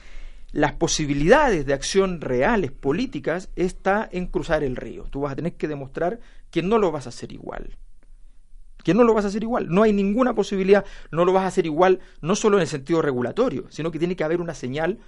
las 0.52 0.72
posibilidades 0.72 1.64
de 1.66 1.72
acción 1.72 2.20
reales, 2.20 2.70
políticas, 2.70 3.48
está 3.56 4.08
en 4.12 4.26
cruzar 4.26 4.62
el 4.62 4.76
río. 4.76 5.04
Tú 5.04 5.22
vas 5.22 5.32
a 5.32 5.36
tener 5.36 5.54
que 5.54 5.66
demostrar 5.66 6.20
que 6.50 6.62
no 6.62 6.78
lo 6.78 6.92
vas 6.92 7.06
a 7.06 7.08
hacer 7.08 7.32
igual. 7.32 7.76
Que 8.84 8.94
no 8.94 9.04
lo 9.04 9.14
vas 9.14 9.24
a 9.24 9.28
hacer 9.28 9.42
igual. 9.42 9.68
No 9.68 9.82
hay 9.82 9.92
ninguna 9.92 10.34
posibilidad. 10.34 10.84
No 11.10 11.24
lo 11.24 11.32
vas 11.32 11.44
a 11.44 11.48
hacer 11.48 11.66
igual, 11.66 12.00
no 12.20 12.36
solo 12.36 12.58
en 12.58 12.62
el 12.62 12.68
sentido 12.68 13.00
regulatorio, 13.00 13.66
sino 13.70 13.90
que 13.90 13.98
tiene 13.98 14.14
que 14.14 14.24
haber 14.24 14.40
una 14.40 14.54
señal 14.54 14.98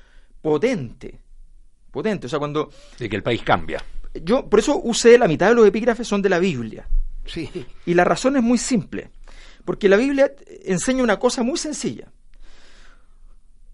potente. 0.41 1.21
Potente. 1.91 2.27
O 2.27 2.31
sea, 2.31 2.39
cuando. 2.39 2.71
De 2.99 3.09
que 3.09 3.17
el 3.17 3.23
país 3.23 3.43
cambia. 3.43 3.85
Yo, 4.15 4.49
por 4.49 4.61
eso 4.61 4.81
usé 4.83 5.19
la 5.19 5.29
mitad 5.29 5.49
de 5.49 5.57
los 5.57 5.67
epígrafes 5.67 6.07
son 6.07 6.23
de 6.23 6.29
la 6.29 6.39
Biblia. 6.39 6.89
Sí. 7.27 7.51
Y 7.85 7.95
la 7.95 8.05
razón 8.05 8.37
es 8.37 8.43
muy 8.43 8.59
simple, 8.59 9.11
porque 9.65 9.89
la 9.89 9.97
Biblia 9.97 10.33
enseña 10.65 11.03
una 11.03 11.19
cosa 11.19 11.43
muy 11.43 11.59
sencilla. 11.59 12.13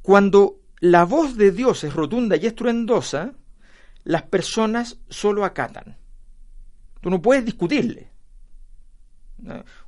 Cuando 0.02 0.59
la 0.80 1.04
voz 1.04 1.36
de 1.36 1.50
Dios 1.50 1.84
es 1.84 1.94
rotunda 1.94 2.36
y 2.36 2.46
estruendosa, 2.46 3.32
las 4.04 4.22
personas 4.22 4.98
solo 5.08 5.44
acatan. 5.44 5.96
Tú 7.00 7.10
no 7.10 7.20
puedes 7.20 7.44
discutirle. 7.44 8.10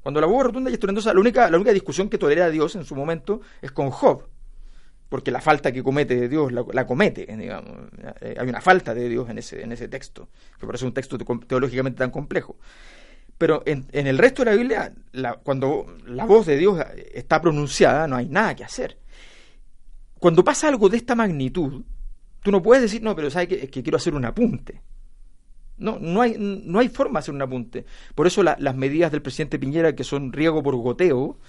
Cuando 0.03 0.21
la 0.21 0.27
voz 0.27 0.41
es 0.41 0.47
rotunda 0.47 0.71
y 0.71 0.75
estruendosa, 0.75 1.13
la 1.13 1.21
única, 1.21 1.51
la 1.51 1.57
única 1.57 1.73
discusión 1.73 2.09
que 2.09 2.19
tolera 2.19 2.51
Dios 2.51 2.75
en 2.77 2.85
su 2.85 2.95
momento 2.95 3.41
es 3.61 3.71
con 3.73 3.91
Job, 3.91 4.29
porque 5.09 5.31
la 5.31 5.41
falta 5.41 5.73
que 5.73 5.83
comete 5.83 6.29
Dios 6.29 6.53
la, 6.53 6.87
comete, 6.87 7.27
digamos. 7.37 7.71
Hay 8.39 8.49
una 8.49 8.61
falta 8.61 8.95
de 8.95 9.09
Dios 9.09 9.29
en 9.29 9.39
ese, 9.39 9.63
en 9.63 9.73
ese 9.73 9.89
texto, 9.89 10.29
que 10.59 10.67
es 10.73 10.83
un 10.83 10.95
texto 10.95 11.19
teológicamente 11.19 11.99
tan 11.99 12.11
complejo. 12.11 12.57
Pero 13.37 13.63
en, 13.67 13.87
el 13.93 14.19
resto 14.19 14.45
de 14.45 14.51
la 14.51 14.57
Biblia, 14.57 14.93
cuando 15.43 15.97
la 16.07 16.25
voz 16.25 16.47
de 16.47 16.57
Dios 16.57 16.83
está 17.13 17.41
pronunciada, 17.41 18.07
no 18.07 18.17
hay 18.17 18.29
nada 18.29 18.55
que 18.55 18.65
hacer. 18.65 19.02
Cuando 20.23 20.45
pasa 20.45 20.69
algo 20.69 20.89
de 20.89 20.99
esta 20.99 21.17
magnitud, 21.17 21.83
tú 22.45 22.53
no 22.53 22.63
puedes 22.63 22.81
decir, 22.81 23.03
no, 23.03 23.17
pero 23.17 23.29
sabes 23.29 23.49
que, 23.49 23.69
que 23.69 23.83
quiero 23.83 23.97
hacer 23.97 24.15
un 24.15 24.25
apunte. 24.25 24.81
No, 25.79 25.99
no 25.99 26.23
hay, 26.23 26.37
no 26.39 26.79
hay 26.79 26.89
forma 26.89 27.19
de 27.19 27.23
hacer 27.25 27.35
un 27.35 27.43
apunte. 27.43 27.85
Por 28.15 28.29
eso 28.29 28.45
las 28.45 28.77
medidas 28.77 29.11
del 29.11 29.21
presidente 29.21 29.59
Piñera, 29.59 29.97
que 29.97 30.05
son 30.05 30.33
riego 30.33 30.63
por 30.63 30.77
goteo, 30.77 31.41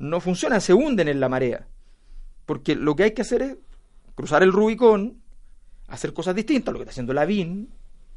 no 0.00 0.18
funcionan, 0.18 0.60
se 0.60 0.74
hunden 0.74 1.06
en 1.06 1.20
la 1.20 1.28
marea. 1.28 1.68
Porque 2.46 2.74
lo 2.74 2.96
que 2.96 3.04
hay 3.04 3.10
que 3.12 3.22
hacer 3.22 3.42
es 3.42 3.58
cruzar 4.16 4.42
el 4.42 4.52
Rubicón, 4.52 5.22
hacer 5.86 6.12
cosas 6.12 6.34
distintas, 6.34 6.72
lo 6.72 6.80
que 6.80 6.82
está 6.82 6.90
haciendo 6.90 7.12
Lavín, 7.12 7.70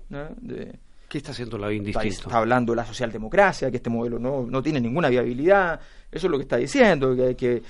¿no? 0.10 0.30
de, 0.42 0.80
¿Qué 1.08 1.20
está 1.20 1.34
haciendo 1.34 1.60
la 1.60 1.68
BIN 1.68 1.84
distinto? 1.84 2.08
Está, 2.08 2.38
hablando 2.40 2.72
de 2.72 2.78
la 2.78 2.86
socialdemocracia, 2.86 3.70
que 3.70 3.78
este 3.78 3.92
modelo 3.92 4.18
no, 4.18 4.48
no 4.48 4.64
tiene 4.64 4.82
ninguna 4.82 5.10
viabilidad. 5.10 5.80
Eso 6.12 6.26
es 6.26 6.32
lo 6.32 6.38
que 6.38 6.44
está 6.44 6.58
diciendo, 6.58 7.16
que, 7.16 7.36
que 7.36 7.64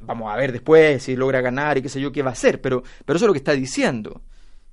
vamos 0.00 0.32
a 0.32 0.36
ver 0.36 0.52
después 0.52 1.02
si 1.02 1.16
logra 1.16 1.40
ganar 1.40 1.78
y 1.78 1.82
qué 1.82 1.88
sé 1.88 2.00
yo 2.00 2.12
qué 2.12 2.22
va 2.22 2.30
a 2.30 2.32
hacer, 2.32 2.60
pero, 2.60 2.82
pero 3.04 3.16
eso 3.16 3.24
es 3.24 3.28
lo 3.28 3.32
que 3.32 3.38
está 3.38 3.52
diciendo. 3.52 4.22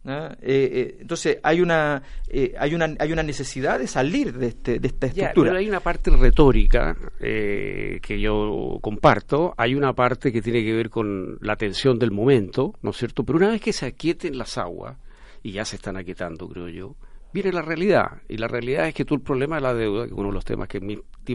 Eh, 0.04 0.36
eh, 0.42 0.98
entonces 1.02 1.38
hay 1.44 1.62
una, 1.62 2.02
eh, 2.28 2.56
hay 2.58 2.74
una 2.74 2.96
hay 2.98 3.12
una 3.12 3.22
necesidad 3.22 3.78
de 3.78 3.86
salir 3.86 4.36
de, 4.36 4.48
este, 4.48 4.80
de 4.80 4.88
esta 4.88 5.06
estructura. 5.06 5.52
pero 5.52 5.60
hay 5.60 5.70
una 5.70 5.80
parte 5.80 6.10
retórica 6.10 6.98
que 7.20 8.20
yo 8.20 8.80
comparto, 8.82 9.54
hay 9.58 9.76
una 9.76 9.94
parte 9.94 10.32
que 10.32 10.42
tiene 10.42 10.64
que 10.64 10.74
ver 10.74 10.90
con 10.90 11.38
la 11.42 11.56
tensión 11.56 12.00
del 12.00 12.10
momento, 12.10 12.74
¿no 12.82 12.90
es 12.90 12.98
cierto? 12.98 13.24
Pero 13.24 13.38
una 13.38 13.50
vez 13.50 13.62
que 13.62 13.74
se 13.74 13.86
aquieten 13.86 14.38
las 14.38 14.58
aguas, 14.58 14.98
y 15.44 15.52
ya 15.52 15.66
se 15.66 15.76
están 15.76 15.98
aquietando, 15.98 16.48
creo 16.48 16.70
yo, 16.70 16.96
viene 17.34 17.52
la 17.52 17.62
realidad. 17.62 18.22
Y 18.28 18.38
la 18.38 18.48
realidad 18.48 18.88
es 18.88 18.94
que 18.94 19.06
tú 19.06 19.16
el 19.16 19.22
problema 19.22 19.56
de 19.56 19.62
la 19.62 19.74
deuda, 19.74 20.06
que 20.06 20.14
es 20.14 20.18
uno 20.18 20.30
de 20.30 20.34
los 20.34 20.46
temas 20.46 20.68
que 20.68 20.80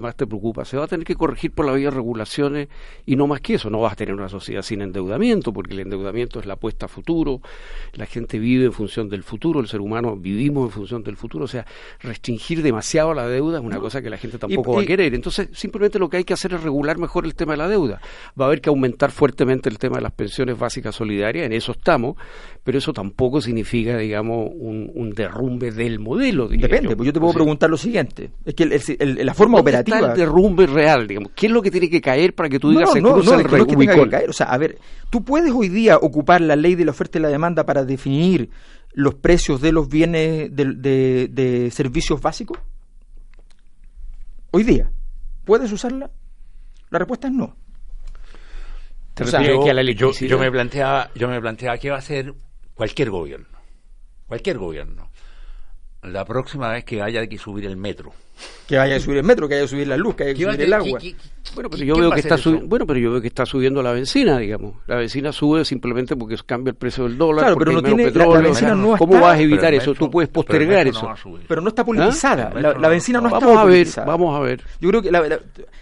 más 0.00 0.16
te 0.16 0.26
preocupa, 0.26 0.64
se 0.64 0.76
va 0.76 0.84
a 0.84 0.86
tener 0.86 1.06
que 1.06 1.14
corregir 1.14 1.52
por 1.52 1.64
la 1.64 1.72
vía 1.72 1.86
de 1.86 1.96
regulaciones 1.96 2.68
y 3.06 3.16
no 3.16 3.26
más 3.26 3.40
que 3.40 3.54
eso. 3.54 3.70
No 3.70 3.80
vas 3.80 3.94
a 3.94 3.96
tener 3.96 4.14
una 4.14 4.28
sociedad 4.28 4.62
sin 4.62 4.82
endeudamiento, 4.82 5.52
porque 5.52 5.74
el 5.74 5.80
endeudamiento 5.80 6.40
es 6.40 6.46
la 6.46 6.54
apuesta 6.54 6.86
a 6.86 6.88
futuro, 6.88 7.40
la 7.94 8.06
gente 8.06 8.38
vive 8.38 8.66
en 8.66 8.72
función 8.72 9.08
del 9.08 9.22
futuro, 9.22 9.60
el 9.60 9.68
ser 9.68 9.80
humano 9.80 10.16
vivimos 10.16 10.66
en 10.66 10.70
función 10.70 11.02
del 11.02 11.16
futuro. 11.16 11.44
O 11.44 11.48
sea, 11.48 11.66
restringir 12.00 12.62
demasiado 12.62 13.14
la 13.14 13.26
deuda 13.26 13.58
es 13.58 13.64
una 13.64 13.78
cosa 13.78 14.02
que 14.02 14.10
la 14.10 14.18
gente 14.18 14.38
tampoco 14.38 14.74
va 14.74 14.82
a 14.82 14.86
querer. 14.86 15.14
Entonces, 15.14 15.48
simplemente 15.52 15.98
lo 15.98 16.08
que 16.08 16.18
hay 16.18 16.24
que 16.24 16.34
hacer 16.34 16.52
es 16.54 16.62
regular 16.62 16.98
mejor 16.98 17.24
el 17.24 17.34
tema 17.34 17.52
de 17.52 17.58
la 17.58 17.68
deuda. 17.68 18.00
Va 18.38 18.44
a 18.44 18.48
haber 18.48 18.60
que 18.60 18.68
aumentar 18.68 19.10
fuertemente 19.10 19.68
el 19.68 19.78
tema 19.78 19.96
de 19.96 20.02
las 20.02 20.12
pensiones 20.12 20.58
básicas 20.58 20.94
solidarias, 20.94 21.46
en 21.46 21.52
eso 21.52 21.72
estamos, 21.72 22.16
pero 22.64 22.78
eso 22.78 22.92
tampoco 22.92 23.40
significa, 23.40 23.96
digamos, 23.96 24.50
un, 24.52 24.90
un 24.94 25.10
derrumbe 25.10 25.70
de 25.70 25.85
el 25.86 25.98
modelo. 25.98 26.48
Depende, 26.48 26.90
yo. 26.90 26.96
pues 26.96 27.06
yo 27.06 27.12
te 27.12 27.20
puedo 27.20 27.32
preguntar 27.32 27.70
lo 27.70 27.76
siguiente. 27.76 28.30
Es 28.44 28.54
que 28.54 28.66
la 28.66 29.34
forma 29.34 29.58
operativa... 29.58 29.98
Está 29.98 30.12
el 30.12 30.18
derrumbe 30.18 30.66
real, 30.66 31.06
digamos. 31.06 31.32
¿Qué 31.34 31.46
es 31.46 31.52
lo 31.52 31.62
que 31.62 31.70
tiene 31.70 31.88
que 31.88 32.00
caer 32.00 32.34
para 32.34 32.48
que 32.48 32.58
tú 32.58 32.70
digas 32.70 32.94
no, 32.96 33.16
no, 33.16 33.22
no, 33.22 33.36
no, 33.36 33.66
que 33.66 33.76
que 33.76 34.08
caer. 34.08 34.28
O 34.28 34.32
sea, 34.32 34.46
a 34.46 34.58
ver, 34.58 34.78
tú 35.10 35.24
puedes 35.24 35.52
hoy 35.52 35.68
día 35.68 35.96
ocupar 35.96 36.40
la 36.40 36.56
ley 36.56 36.74
de 36.74 36.84
la 36.84 36.90
oferta 36.90 37.18
y 37.18 37.22
la 37.22 37.28
demanda 37.28 37.64
para 37.64 37.84
definir 37.84 38.50
los 38.92 39.14
precios 39.14 39.60
de 39.60 39.72
los 39.72 39.88
bienes 39.88 40.54
de, 40.54 41.28
de, 41.28 41.70
servicios 41.70 42.20
básicos. 42.20 42.58
Hoy 44.50 44.62
día, 44.62 44.90
¿puedes 45.44 45.70
usarla? 45.70 46.10
La 46.90 46.98
respuesta 46.98 47.28
es 47.28 47.34
no. 47.34 47.56
O 49.20 49.24
sea, 49.24 49.42
yo, 49.42 49.64
yo, 49.92 50.12
yo, 50.12 50.38
me 50.38 50.50
planteaba, 50.50 51.10
yo 51.14 51.28
me 51.28 51.40
planteaba 51.40 51.78
qué 51.78 51.90
va 51.90 51.96
a 51.96 52.00
hacer 52.00 52.34
cualquier 52.74 53.10
gobierno, 53.10 53.58
cualquier 54.26 54.58
gobierno 54.58 55.10
la 56.06 56.24
próxima 56.24 56.70
vez 56.70 56.84
que 56.84 57.02
haya 57.02 57.26
que 57.26 57.38
subir 57.38 57.66
el 57.66 57.76
metro. 57.76 58.12
Que 58.66 58.78
haya 58.78 58.96
que 58.96 59.00
subir 59.00 59.18
el 59.18 59.24
metro, 59.24 59.48
que 59.48 59.54
haya 59.54 59.64
que 59.64 59.68
subir 59.68 59.88
la 59.88 59.96
luz, 59.96 60.14
que 60.14 60.24
haya 60.24 60.34
que 60.34 60.44
subir 60.44 60.60
el 60.60 60.72
agua. 60.72 60.98
bueno, 61.54 61.70
pero 61.70 61.84
yo 61.84 61.96
veo 61.96 62.10
que 62.10 62.20
está 62.20 62.36
subiendo, 62.36 62.66
bueno, 62.68 62.86
pero 62.86 62.98
yo 62.98 63.12
veo 63.12 63.20
que 63.20 63.28
está 63.28 63.46
subiendo 63.46 63.82
la 63.82 63.92
benzina, 63.92 64.38
digamos. 64.38 64.74
La 64.86 64.96
benzina 64.96 65.32
sube 65.32 65.64
simplemente 65.64 66.16
porque 66.16 66.36
cambia 66.44 66.70
el 66.70 66.76
precio 66.76 67.04
del 67.04 67.16
dólar, 67.16 67.44
claro, 67.44 67.56
pero 67.56 67.72
no 67.72 67.82
tiene 67.82 68.04
petróleo. 68.04 68.52
La, 68.52 68.74
no 68.74 68.96
¿Cómo 68.96 69.20
vas 69.20 69.38
a 69.38 69.40
evitar 69.40 69.72
eso? 69.72 69.94
Tú 69.94 70.10
puedes 70.10 70.28
postergar 70.28 70.86
eso. 70.86 71.14
pero 71.48 71.60
no 71.60 71.68
está 71.68 71.84
politizada. 71.84 72.52
¿Ah? 72.54 72.74
La, 72.78 72.88
benzina 72.88 73.20
no, 73.20 73.28
está 73.28 73.40
politizada. 73.40 74.06
Vamos 74.06 74.36
a 74.36 74.40
ver, 74.40 74.60
vamos 74.60 74.68
a 74.68 74.72
ver. 74.72 74.80
Yo 74.80 74.88
creo 74.90 75.02
que 75.02 75.10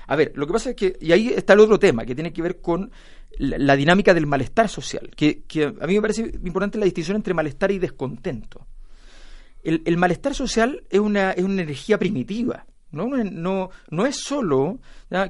a 0.07 0.16
ver, 0.16 0.33
lo 0.35 0.47
que 0.47 0.52
pasa 0.52 0.71
es 0.71 0.76
que 0.76 0.97
y 1.00 1.12
ahí 1.12 1.28
está 1.28 1.54
el 1.54 1.61
otro 1.61 1.78
tema 1.78 2.04
que 2.04 2.14
tiene 2.14 2.33
que 2.33 2.43
ver 2.43 2.61
con 2.61 2.90
la, 3.38 3.75
dinámica 3.75 4.14
del 4.14 4.26
malestar 4.26 4.69
social, 4.69 5.11
que, 5.16 5.43
que 5.43 5.64
a 5.64 5.87
mí 5.87 5.95
me 5.95 6.00
parece 6.00 6.23
importante 6.45 6.78
la 6.78 6.85
distinción 6.85 7.16
entre 7.16 7.35
malestar 7.35 7.71
y 7.73 7.78
descontento 7.78 8.66
el, 9.64 9.97
malestar 9.97 10.35
social 10.35 10.85
es 10.90 11.00
una, 11.00 11.33
es 11.33 11.42
una 11.42 11.62
energía 11.62 11.99
primitiva. 11.99 12.66
No, 12.90 13.09
no, 13.09 13.71
no 13.90 14.06
es 14.06 14.16
solo 14.16 14.78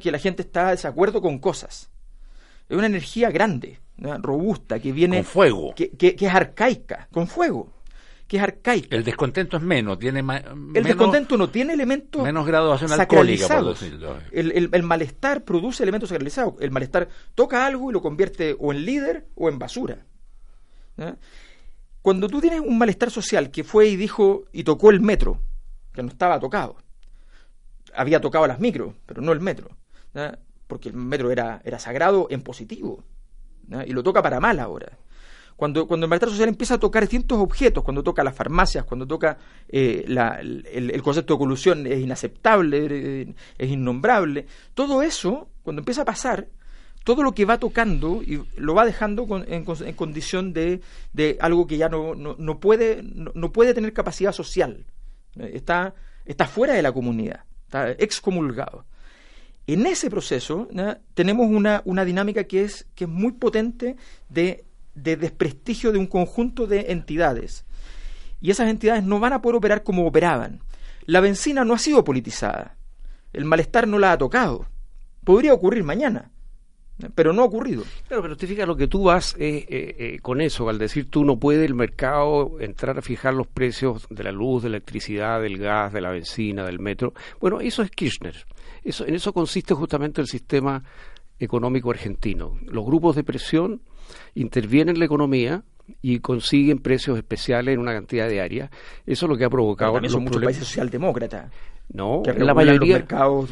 que 0.00 0.10
la 0.10 0.18
gente 0.18 0.42
está 0.42 0.66
de 0.66 0.72
desacuerdo 0.72 1.22
con 1.22 1.38
cosas. 1.38 1.90
Es 2.68 2.76
una 2.76 2.86
energía 2.86 3.30
grande, 3.30 3.80
robusta, 3.96 4.78
que 4.78 4.92
viene... 4.92 5.18
Con 5.18 5.24
fuego. 5.24 5.74
Que, 5.74 5.90
que, 5.90 6.16
es 6.18 6.34
arcaica, 6.34 7.08
con 7.12 7.26
fuego. 7.26 7.72
Que 8.26 8.38
es 8.38 8.42
arcaica. 8.42 8.96
El 8.96 9.04
descontento 9.04 9.56
es 9.56 9.62
menos, 9.62 9.98
tiene 9.98 10.20
El 10.74 10.84
descontento 10.84 11.36
no 11.36 11.48
tiene 11.48 11.74
elementos 11.74 12.22
menos 12.22 12.46
graduación 12.46 12.90
alcohólica, 12.92 13.60
por 13.60 13.76
El, 14.32 14.70
el, 14.72 14.82
malestar 14.82 15.44
produce 15.44 15.82
elementos 15.82 16.08
sacralizados. 16.08 16.54
El 16.60 16.70
malestar 16.70 17.08
toca 17.34 17.66
algo 17.66 17.90
y 17.90 17.92
lo 17.92 18.02
convierte 18.02 18.56
o 18.58 18.72
en 18.72 18.84
líder 18.84 19.26
o 19.34 19.48
en 19.48 19.58
basura. 19.58 20.04
Cuando 22.04 22.28
tú 22.28 22.38
tienes 22.38 22.60
un 22.60 22.76
malestar 22.76 23.10
social 23.10 23.50
que 23.50 23.64
fue 23.64 23.88
y 23.88 23.96
dijo 23.96 24.44
y 24.52 24.62
tocó 24.62 24.90
el 24.90 25.00
metro, 25.00 25.40
que 25.94 26.02
no 26.02 26.10
estaba 26.10 26.38
tocado, 26.38 26.76
había 27.94 28.20
tocado 28.20 28.46
las 28.46 28.60
micros, 28.60 28.92
pero 29.06 29.22
no 29.22 29.32
el 29.32 29.40
metro, 29.40 29.70
porque 30.66 30.90
el 30.90 30.96
metro 30.96 31.30
era, 31.30 31.62
era 31.64 31.78
sagrado 31.78 32.26
en 32.28 32.42
positivo, 32.42 33.02
y 33.86 33.94
lo 33.94 34.02
toca 34.02 34.20
para 34.20 34.38
mal 34.38 34.60
ahora. 34.60 34.98
Cuando, 35.56 35.86
cuando 35.86 36.04
el 36.04 36.10
malestar 36.10 36.28
social 36.28 36.50
empieza 36.50 36.74
a 36.74 36.78
tocar 36.78 37.04
distintos 37.04 37.38
objetos, 37.38 37.82
cuando 37.82 38.02
toca 38.02 38.22
las 38.22 38.36
farmacias, 38.36 38.84
cuando 38.84 39.06
toca 39.06 39.38
eh, 39.66 40.04
el, 40.06 40.90
el, 40.92 41.02
concepto 41.02 41.32
de 41.32 41.38
colusión 41.38 41.86
es 41.86 42.00
inaceptable, 42.00 43.34
es 43.56 43.70
innombrable, 43.70 44.44
todo 44.74 45.00
eso, 45.00 45.48
cuando 45.62 45.80
empieza 45.80 46.02
a 46.02 46.04
pasar, 46.04 46.48
todo 47.04 47.22
lo 47.22 47.32
que 47.32 47.44
va 47.44 47.58
tocando 47.58 48.22
y 48.22 48.42
lo 48.56 48.74
va 48.74 48.86
dejando 48.86 49.26
en, 49.46 49.64
condición 49.94 50.52
de, 50.54 50.80
algo 51.40 51.66
que 51.66 51.76
ya 51.76 51.88
no, 51.88 52.58
puede, 52.60 53.02
no, 53.02 53.52
puede 53.52 53.74
tener 53.74 53.92
capacidad 53.92 54.32
social 54.32 54.86
está, 55.36 55.94
fuera 56.46 56.74
de 56.74 56.82
la 56.82 56.92
comunidad, 56.92 57.44
está 57.66 57.90
excomulgado. 57.92 58.86
En 59.66 59.86
ese 59.86 60.10
proceso 60.10 60.68
tenemos 61.14 61.48
una, 61.48 62.04
dinámica 62.04 62.44
que 62.44 62.64
es, 62.64 62.86
que 62.94 63.04
es 63.04 63.10
muy 63.10 63.32
potente 63.32 63.96
de, 64.28 64.64
de 64.94 65.16
desprestigio 65.16 65.92
de 65.92 65.98
un 65.98 66.06
conjunto 66.06 66.66
de 66.66 66.92
entidades. 66.92 67.64
Y 68.40 68.50
esas 68.50 68.68
entidades 68.68 69.04
no 69.04 69.20
van 69.20 69.32
a 69.32 69.40
poder 69.40 69.56
operar 69.56 69.82
como 69.82 70.06
operaban. 70.06 70.60
La 71.06 71.20
benzina 71.20 71.64
no 71.64 71.74
ha 71.74 71.78
sido 71.78 72.04
politizada. 72.04 72.76
El 73.32 73.46
malestar 73.46 73.88
no 73.88 73.98
la 73.98 74.12
ha 74.12 74.18
tocado. 74.18 74.66
Podría 75.24 75.54
ocurrir 75.54 75.82
mañana 75.82 76.30
pero 77.14 77.32
no 77.32 77.42
ha 77.42 77.46
ocurrido. 77.46 77.82
Claro, 78.06 78.22
pero 78.22 78.36
te 78.36 78.46
fijas, 78.46 78.66
lo 78.66 78.76
que 78.76 78.86
tú 78.86 79.04
vas 79.04 79.34
eh, 79.38 79.66
eh, 79.68 80.18
con 80.22 80.40
eso, 80.40 80.68
al 80.68 80.78
decir 80.78 81.10
tú 81.10 81.24
no 81.24 81.38
puede 81.38 81.64
el 81.64 81.74
mercado 81.74 82.60
entrar 82.60 82.98
a 82.98 83.02
fijar 83.02 83.34
los 83.34 83.46
precios 83.46 84.06
de 84.10 84.24
la 84.24 84.32
luz, 84.32 84.62
de 84.62 84.70
la 84.70 84.76
electricidad, 84.76 85.40
del 85.40 85.58
gas, 85.58 85.92
de 85.92 86.00
la 86.00 86.10
benzina, 86.10 86.64
del 86.64 86.78
metro. 86.78 87.12
Bueno, 87.40 87.60
eso 87.60 87.82
es 87.82 87.90
Kirchner. 87.90 88.46
Eso, 88.82 89.06
en 89.06 89.14
eso 89.14 89.32
consiste 89.32 89.74
justamente 89.74 90.20
el 90.20 90.28
sistema 90.28 90.82
económico 91.38 91.90
argentino. 91.90 92.58
Los 92.66 92.84
grupos 92.84 93.16
de 93.16 93.24
presión 93.24 93.82
intervienen 94.34 94.96
en 94.96 95.00
la 95.00 95.06
economía 95.06 95.64
y 96.02 96.18
consiguen 96.20 96.78
precios 96.78 97.16
especiales 97.16 97.74
en 97.74 97.80
una 97.80 97.92
cantidad 97.92 98.28
de 98.28 98.40
áreas. 98.40 98.70
Eso 99.06 99.26
es 99.26 99.30
lo 99.30 99.36
que 99.36 99.44
ha 99.44 99.50
provocado. 99.50 99.92
También 99.94 100.12
son 100.12 100.24
muchos 100.24 100.42
países 100.42 100.66
socialdemócratas. 100.66 101.50
No, 101.92 102.22
en 102.24 102.46
la 102.46 102.54
mayoría, 102.54 103.06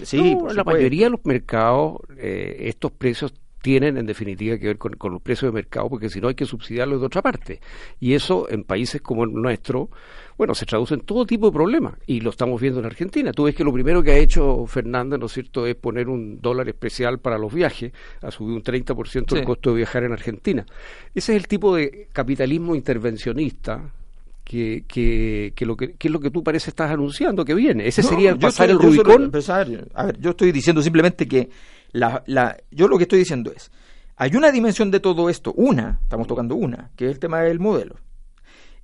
sí, 0.05 0.37
la 0.55 0.65
mayoría 0.65 1.07
de 1.07 1.11
los 1.11 1.25
mercados 1.25 1.99
eh, 2.17 2.57
estos 2.61 2.91
precios 2.91 3.35
tienen 3.63 3.97
en 3.97 4.07
definitiva 4.07 4.59
que 4.59 4.67
ver 4.67 4.79
con, 4.79 4.95
con, 4.95 5.13
los 5.13 5.23
precios 5.23 5.53
de 5.53 5.55
mercado, 5.55 5.89
porque 5.89 6.11
si 6.11 6.21
no 6.21 6.29
hay 6.29 6.35
que 6.35 6.45
subsidiarlos 6.45 7.01
de 7.01 7.07
otra 7.07 7.23
parte. 7.23 7.61
Y 8.01 8.15
eso 8.15 8.49
en 8.51 8.65
países 8.65 9.01
como 9.01 9.25
el 9.25 9.33
nuestro, 9.33 9.89
bueno, 10.37 10.55
se 10.55 10.67
traduce 10.67 10.95
en 10.95 11.01
todo 11.01 11.25
tipo 11.25 11.47
de 11.47 11.53
problemas. 11.53 11.95
Y 12.07 12.21
lo 12.21 12.31
estamos 12.31 12.61
viendo 12.61 12.81
en 12.81 12.87
Argentina. 12.87 13.33
Tú 13.33 13.45
ves 13.45 13.55
que 13.55 13.65
lo 13.65 13.73
primero 13.73 14.03
que 14.03 14.11
ha 14.11 14.19
hecho 14.19 14.67
Fernández, 14.67 15.21
¿no 15.21 15.27
es 15.27 15.33
cierto?, 15.33 15.67
es 15.67 15.77
poner 15.77 16.09
un 16.09 16.41
dólar 16.41 16.69
especial 16.69 17.21
para 17.21 17.39
los 17.39 17.55
viajes, 17.55 17.93
ha 18.21 18.31
subido 18.31 18.57
un 18.57 18.63
30% 18.63 19.39
el 19.39 19.45
costo 19.45 19.71
de 19.71 19.77
viajar 19.77 20.03
en 20.05 20.13
Argentina. 20.13 20.67
Ese 21.15 21.33
es 21.33 21.41
el 21.41 21.47
tipo 21.47 21.77
de 21.77 22.09
capitalismo 22.13 22.75
intervencionista 22.75 23.93
que, 24.45 24.85
que, 24.89 25.53
que, 25.55 25.65
lo 25.65 25.77
que, 25.77 25.95
es 25.99 26.11
lo 26.11 26.21
que 26.21 26.31
tú 26.31 26.43
parece 26.43 26.71
estás 26.71 26.91
anunciando 26.91 27.45
que 27.45 27.55
viene. 27.55 27.87
Ese 27.87 28.03
sería 28.03 28.35
pasar 28.37 28.71
el 28.71 28.79
Rubicón. 28.79 29.31
a 29.95 30.07
ver, 30.07 30.21
yo 30.21 30.31
estoy 30.31 30.51
diciendo 30.51 30.83
simplemente 30.83 31.29
que 31.29 31.49
la, 31.93 32.23
la, 32.27 32.57
yo 32.71 32.89
lo 32.89 32.99
que 32.99 33.05
estoy 33.05 33.21
diciendo 33.21 33.53
es, 33.55 33.71
hay 34.17 34.35
una 34.37 34.51
dimensión 34.51 34.91
de 34.91 35.01
todo 35.01 35.31
esto, 35.31 35.53
una, 35.55 36.01
estamos 36.03 36.27
tocando 36.27 36.55
una, 36.55 36.91
que 36.97 37.07
es 37.07 37.13
el 37.13 37.19
tema 37.19 37.41
del 37.41 37.61
modelo 37.61 37.97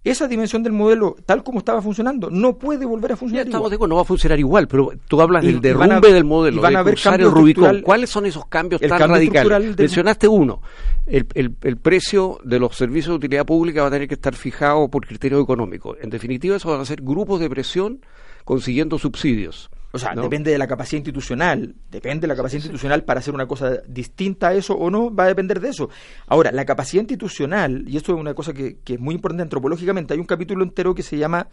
esa 0.05 0.29
dimensión 0.29 0.63
del 0.63 0.73
modelo, 0.73 1.17
tal 1.27 1.43
como 1.43 1.59
estaba 1.59 1.83
funcionando, 1.83 2.31
no 2.31 2.57
puede 2.57 2.87
volver 2.87 3.13
a 3.13 3.17
funcionar 3.17 3.45
ya 3.45 3.49
estamos 3.51 3.73
igual. 3.73 3.91
no 3.91 3.97
va 3.97 4.03
a 4.03 4.05
funcionar 4.05 4.39
igual, 4.39 4.69
pero 4.69 4.93
tú 5.09 5.21
hablas 5.21 5.45
del 5.45 5.61
derrumbe 5.61 6.13
del 6.13 6.25
modelo, 6.25 6.63
van 6.63 6.77
a 6.77 6.85
de 6.85 6.93
cruzar 6.93 7.21
el 7.21 7.31
Rubicón. 7.31 7.83
¿Cuáles 7.83 8.11
son 8.11 8.27
esos 8.27 8.47
cambios 8.47 8.81
tan 8.81 9.09
radicales? 9.09 9.77
Mencionaste 9.77 10.29
uno, 10.29 10.63
el, 11.07 11.27
el, 11.35 11.57
el, 11.63 11.77
precio 11.77 12.39
de 12.45 12.59
los 12.59 12.77
servicios 12.77 13.13
de 13.13 13.17
utilidad 13.17 13.45
pública 13.45 13.83
va 13.83 13.89
a 13.89 13.91
tener 13.91 14.09
que 14.09 14.15
estar 14.15 14.35
fijado 14.35 14.89
por 14.89 15.07
criterios 15.07 15.43
económicos. 15.43 15.97
En 16.01 16.11
definitiva, 16.11 16.57
eso 16.57 16.71
van 16.71 16.81
a 16.81 16.85
ser 16.85 17.03
grupos 17.03 17.41
de 17.41 17.51
presión 17.51 18.01
consiguiendo 18.45 18.99
subsidios. 18.99 19.69
O 19.91 19.99
sea, 19.99 20.15
depende 20.15 20.51
de 20.51 20.59
la 20.59 20.67
capacidad 20.67 20.99
institucional, 20.99 21.75
depende 21.91 22.23
de 22.23 22.27
la 22.29 22.37
capacidad 22.37 22.59
institucional 22.59 23.05
para 23.05 23.21
hacer 23.21 23.33
una 23.33 23.47
cosa 23.47 23.79
distinta 23.87 24.49
a 24.49 24.55
eso 24.55 24.75
o 24.75 24.91
no, 24.91 25.15
va 25.15 25.25
a 25.25 25.29
depender 25.29 25.61
de 25.61 25.71
eso. 25.71 25.89
Ahora, 26.27 26.53
la 26.53 26.67
capacidad 26.67 27.01
institucional, 27.01 27.85
y 27.89 27.97
esto 27.97 28.13
es 28.13 28.21
una 28.21 28.35
cosa 28.35 28.53
que, 28.53 28.79
es 28.85 29.01
muy 29.01 29.15
importante 29.15 29.43
antropológicamente, 29.43 30.13
hay 30.13 30.21
un 30.21 30.27
capítulo 30.27 30.63
entero 30.63 30.95
que 30.95 31.03
se 31.03 31.17
llama 31.17 31.49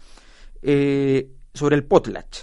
eh, 0.61 1.29
sobre 1.53 1.77
el 1.77 1.85
potlatch. 1.85 2.39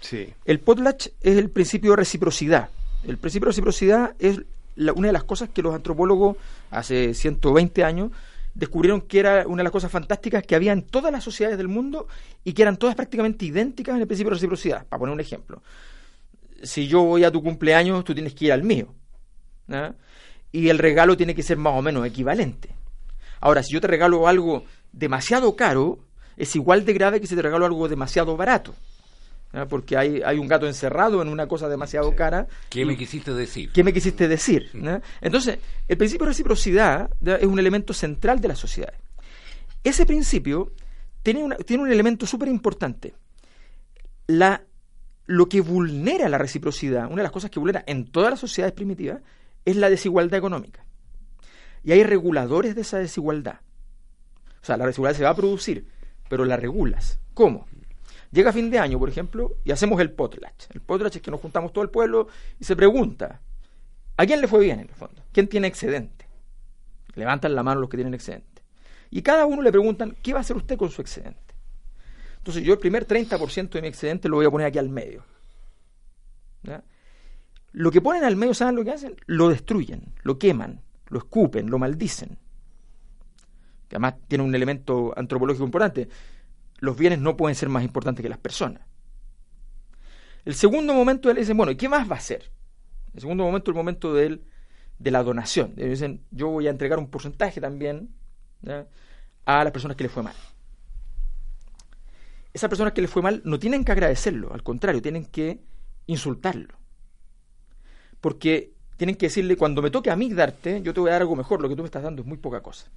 Sí. 0.00 0.32
El 0.44 0.60
potlatch 0.60 1.08
es 1.20 1.36
el 1.36 1.50
principio 1.50 1.90
de 1.90 1.96
reciprocidad. 1.96 2.70
El 3.04 3.18
principio 3.18 3.46
de 3.46 3.50
reciprocidad 3.50 4.14
es 4.18 4.40
una 4.76 5.08
de 5.08 5.12
las 5.12 5.24
cosas 5.24 5.50
que 5.50 5.62
los 5.62 5.74
antropólogos 5.74 6.36
hace 6.70 7.12
120 7.12 7.84
años 7.84 8.12
descubrieron 8.56 9.02
que 9.02 9.20
era 9.20 9.46
una 9.46 9.58
de 9.58 9.64
las 9.64 9.72
cosas 9.72 9.90
fantásticas 9.90 10.42
que 10.42 10.54
había 10.54 10.72
en 10.72 10.82
todas 10.82 11.12
las 11.12 11.22
sociedades 11.22 11.58
del 11.58 11.68
mundo 11.68 12.08
y 12.42 12.54
que 12.54 12.62
eran 12.62 12.78
todas 12.78 12.94
prácticamente 12.94 13.44
idénticas 13.44 13.94
en 13.94 14.00
el 14.00 14.06
principio 14.06 14.30
de 14.30 14.36
reciprocidad. 14.36 14.86
Para 14.86 14.98
poner 14.98 15.12
un 15.12 15.20
ejemplo, 15.20 15.62
si 16.62 16.88
yo 16.88 17.02
voy 17.02 17.24
a 17.24 17.30
tu 17.30 17.42
cumpleaños, 17.42 18.02
tú 18.04 18.14
tienes 18.14 18.34
que 18.34 18.46
ir 18.46 18.52
al 18.52 18.62
mío. 18.62 18.94
Y 20.52 20.68
el 20.70 20.78
regalo 20.78 21.16
tiene 21.16 21.34
que 21.34 21.42
ser 21.42 21.58
más 21.58 21.74
o 21.74 21.82
menos 21.82 22.06
equivalente. 22.06 22.70
Ahora, 23.40 23.62
si 23.62 23.74
yo 23.74 23.80
te 23.80 23.88
regalo 23.88 24.26
algo 24.26 24.64
demasiado 24.90 25.54
caro, 25.54 25.98
es 26.38 26.56
igual 26.56 26.86
de 26.86 26.94
grave 26.94 27.20
que 27.20 27.26
si 27.26 27.36
te 27.36 27.42
regalo 27.42 27.66
algo 27.66 27.88
demasiado 27.88 28.36
barato. 28.38 28.74
Porque 29.68 29.96
hay, 29.96 30.20
hay 30.22 30.38
un 30.38 30.48
gato 30.48 30.66
encerrado 30.66 31.22
en 31.22 31.28
una 31.28 31.46
cosa 31.46 31.68
demasiado 31.68 32.14
cara. 32.14 32.46
¿Qué 32.68 32.84
me 32.84 32.96
quisiste 32.96 33.32
decir? 33.32 33.72
¿Qué 33.72 33.82
me 33.82 33.92
quisiste 33.92 34.28
decir? 34.28 34.70
Entonces, 35.20 35.58
el 35.88 35.96
principio 35.96 36.26
de 36.26 36.30
reciprocidad 36.30 37.10
es 37.24 37.46
un 37.46 37.58
elemento 37.58 37.94
central 37.94 38.40
de 38.40 38.48
la 38.48 38.56
sociedad. 38.56 38.92
Ese 39.82 40.04
principio 40.04 40.72
tiene, 41.22 41.56
tiene 41.64 41.84
un 41.84 41.90
elemento 41.90 42.26
súper 42.26 42.48
importante. 42.48 43.14
La, 44.26 44.62
lo 45.26 45.48
que 45.48 45.60
vulnera 45.60 46.28
la 46.28 46.38
reciprocidad, 46.38 47.06
una 47.06 47.16
de 47.16 47.22
las 47.22 47.32
cosas 47.32 47.50
que 47.50 47.60
vulnera 47.60 47.84
en 47.86 48.10
todas 48.10 48.30
las 48.30 48.40
sociedades 48.40 48.74
primitivas, 48.74 49.22
es 49.64 49.76
la 49.76 49.88
desigualdad 49.88 50.38
económica. 50.38 50.84
Y 51.82 51.92
hay 51.92 52.02
reguladores 52.02 52.74
de 52.74 52.80
esa 52.80 52.98
desigualdad. 52.98 53.60
O 54.60 54.66
sea, 54.66 54.76
la 54.76 54.86
desigualdad 54.86 55.16
se 55.16 55.24
va 55.24 55.30
a 55.30 55.36
producir, 55.36 55.86
pero 56.28 56.44
la 56.44 56.56
regulas. 56.56 57.20
¿Cómo? 57.32 57.66
Llega 58.32 58.52
fin 58.52 58.70
de 58.70 58.78
año, 58.78 58.98
por 58.98 59.08
ejemplo, 59.08 59.56
y 59.64 59.70
hacemos 59.72 60.00
el 60.00 60.10
potlatch. 60.10 60.66
El 60.74 60.80
potlatch 60.80 61.16
es 61.16 61.22
que 61.22 61.30
nos 61.30 61.40
juntamos 61.40 61.72
todo 61.72 61.84
el 61.84 61.90
pueblo 61.90 62.28
y 62.58 62.64
se 62.64 62.76
pregunta, 62.76 63.40
¿a 64.16 64.26
quién 64.26 64.40
le 64.40 64.48
fue 64.48 64.60
bien 64.60 64.80
en 64.80 64.88
el 64.88 64.94
fondo? 64.94 65.22
¿Quién 65.32 65.48
tiene 65.48 65.68
excedente? 65.68 66.26
Levantan 67.14 67.54
la 67.54 67.62
mano 67.62 67.80
los 67.80 67.88
que 67.88 67.96
tienen 67.96 68.14
excedente. 68.14 68.62
Y 69.10 69.22
cada 69.22 69.46
uno 69.46 69.62
le 69.62 69.70
preguntan, 69.70 70.16
¿qué 70.22 70.32
va 70.32 70.40
a 70.40 70.42
hacer 70.42 70.56
usted 70.56 70.76
con 70.76 70.90
su 70.90 71.00
excedente? 71.00 71.54
Entonces 72.38 72.62
yo 72.62 72.74
el 72.74 72.78
primer 72.78 73.06
30% 73.06 73.70
de 73.70 73.82
mi 73.82 73.88
excedente 73.88 74.28
lo 74.28 74.36
voy 74.36 74.46
a 74.46 74.50
poner 74.50 74.66
aquí 74.66 74.78
al 74.78 74.88
medio. 74.88 75.24
Lo 77.72 77.90
que 77.90 78.00
ponen 78.00 78.24
al 78.24 78.36
medio, 78.36 78.54
¿saben 78.54 78.76
lo 78.76 78.84
que 78.84 78.90
hacen? 78.90 79.16
Lo 79.26 79.48
destruyen, 79.48 80.14
lo 80.22 80.38
queman, 80.38 80.82
lo 81.08 81.18
escupen, 81.18 81.70
lo 81.70 81.78
maldicen. 81.78 82.38
Que 83.88 83.96
además 83.96 84.14
tiene 84.28 84.44
un 84.44 84.54
elemento 84.54 85.12
antropológico 85.16 85.64
importante 85.64 86.08
los 86.78 86.96
bienes 86.96 87.18
no 87.18 87.36
pueden 87.36 87.54
ser 87.54 87.68
más 87.68 87.82
importantes 87.82 88.22
que 88.22 88.28
las 88.28 88.38
personas. 88.38 88.82
El 90.44 90.54
segundo 90.54 90.94
momento, 90.94 91.30
él 91.30 91.36
dice, 91.36 91.52
bueno, 91.54 91.72
¿y 91.72 91.76
qué 91.76 91.88
más 91.88 92.08
va 92.08 92.14
a 92.14 92.18
hacer? 92.18 92.50
El 93.14 93.20
segundo 93.20 93.44
momento, 93.44 93.70
el 93.70 93.76
momento 93.76 94.14
de, 94.14 94.40
de 94.98 95.10
la 95.10 95.22
donación. 95.22 95.74
dicen, 95.74 96.22
yo 96.30 96.48
voy 96.48 96.66
a 96.66 96.70
entregar 96.70 96.98
un 96.98 97.10
porcentaje 97.10 97.60
también 97.60 98.10
a 99.44 99.64
las 99.64 99.72
personas 99.72 99.96
que 99.96 100.04
les 100.04 100.12
fue 100.12 100.22
mal. 100.22 100.34
Esas 102.52 102.70
personas 102.70 102.92
que 102.92 103.02
les 103.02 103.10
fue 103.10 103.22
mal 103.22 103.42
no 103.44 103.58
tienen 103.58 103.84
que 103.84 103.92
agradecerlo, 103.92 104.52
al 104.52 104.62
contrario, 104.62 105.02
tienen 105.02 105.26
que 105.26 105.60
insultarlo. 106.06 106.74
Porque 108.20 108.72
tienen 108.96 109.16
que 109.16 109.26
decirle, 109.26 109.56
cuando 109.56 109.82
me 109.82 109.90
toque 109.90 110.10
a 110.10 110.16
mí 110.16 110.32
darte, 110.32 110.80
yo 110.80 110.94
te 110.94 111.00
voy 111.00 111.10
a 111.10 111.14
dar 111.14 111.22
algo 111.22 111.36
mejor, 111.36 111.60
lo 111.60 111.68
que 111.68 111.76
tú 111.76 111.82
me 111.82 111.86
estás 111.86 112.02
dando 112.02 112.22
es 112.22 112.28
muy 112.28 112.38
poca 112.38 112.62
cosa. 112.62 112.90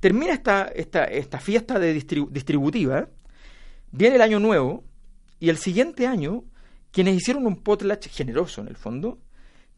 Termina 0.00 0.32
esta, 0.32 0.64
esta, 0.66 1.04
esta 1.04 1.40
fiesta 1.40 1.78
de 1.78 1.92
distributiva, 1.92 3.08
viene 3.90 4.16
el 4.16 4.22
año 4.22 4.38
nuevo, 4.38 4.84
y 5.40 5.48
el 5.48 5.56
siguiente 5.56 6.06
año, 6.06 6.44
quienes 6.90 7.16
hicieron 7.16 7.46
un 7.46 7.62
potlatch 7.62 8.08
generoso 8.08 8.60
en 8.60 8.68
el 8.68 8.76
fondo, 8.76 9.18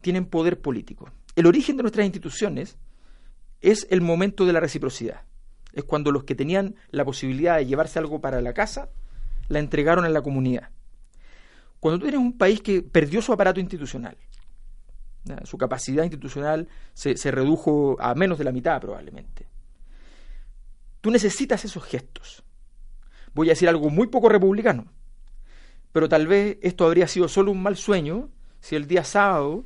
tienen 0.01 0.25
poder 0.25 0.59
político. 0.59 1.09
El 1.35 1.45
origen 1.45 1.77
de 1.77 1.83
nuestras 1.83 2.05
instituciones 2.05 2.77
es 3.61 3.87
el 3.89 4.01
momento 4.01 4.45
de 4.45 4.53
la 4.53 4.59
reciprocidad. 4.59 5.21
Es 5.73 5.83
cuando 5.83 6.11
los 6.11 6.23
que 6.23 6.35
tenían 6.35 6.75
la 6.89 7.05
posibilidad 7.05 7.57
de 7.57 7.65
llevarse 7.65 7.99
algo 7.99 8.19
para 8.19 8.41
la 8.41 8.53
casa, 8.53 8.89
la 9.47 9.59
entregaron 9.59 10.03
a 10.03 10.09
la 10.09 10.21
comunidad. 10.21 10.69
Cuando 11.79 11.99
tú 11.99 12.05
tienes 12.05 12.21
un 12.21 12.37
país 12.37 12.61
que 12.61 12.81
perdió 12.81 13.21
su 13.21 13.33
aparato 13.33 13.59
institucional, 13.59 14.17
su 15.43 15.57
capacidad 15.57 16.03
institucional 16.03 16.67
se 16.93 17.31
redujo 17.31 17.95
a 17.99 18.15
menos 18.15 18.37
de 18.39 18.43
la 18.43 18.51
mitad 18.51 18.81
probablemente, 18.81 19.47
Tú 21.01 21.09
necesitas 21.11 21.65
esos 21.65 21.83
gestos. 21.83 22.43
Voy 23.33 23.49
a 23.49 23.53
decir 23.53 23.67
algo 23.67 23.89
muy 23.89 24.07
poco 24.07 24.29
republicano, 24.29 24.85
pero 25.91 26.07
tal 26.07 26.27
vez 26.27 26.57
esto 26.61 26.85
habría 26.85 27.07
sido 27.07 27.27
solo 27.27 27.51
un 27.51 27.61
mal 27.61 27.75
sueño 27.75 28.29
si 28.59 28.75
el 28.75 28.87
día 28.87 29.03
sábado 29.03 29.65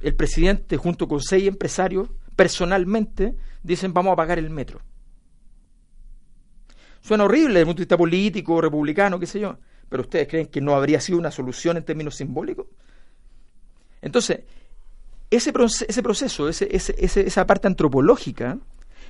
el 0.00 0.14
presidente 0.14 0.76
junto 0.76 1.08
con 1.08 1.20
seis 1.20 1.46
empresarios 1.48 2.08
personalmente 2.36 3.36
dicen 3.62 3.92
vamos 3.92 4.12
a 4.12 4.16
pagar 4.16 4.38
el 4.38 4.50
metro. 4.50 4.80
Suena 7.00 7.24
horrible 7.24 7.54
desde 7.54 7.60
el 7.60 7.66
punto 7.66 7.78
de 7.80 7.84
vista 7.84 7.96
político, 7.96 8.60
republicano, 8.60 9.18
qué 9.18 9.26
sé 9.26 9.40
yo, 9.40 9.58
pero 9.88 10.02
ustedes 10.02 10.28
creen 10.28 10.46
que 10.46 10.60
no 10.60 10.74
habría 10.74 11.00
sido 11.00 11.18
una 11.18 11.30
solución 11.30 11.76
en 11.76 11.84
términos 11.84 12.16
simbólicos. 12.16 12.66
Entonces, 14.00 14.40
ese, 15.30 15.52
ese 15.88 16.02
proceso, 16.02 16.48
esa 16.48 17.46
parte 17.46 17.66
antropológica, 17.66 18.58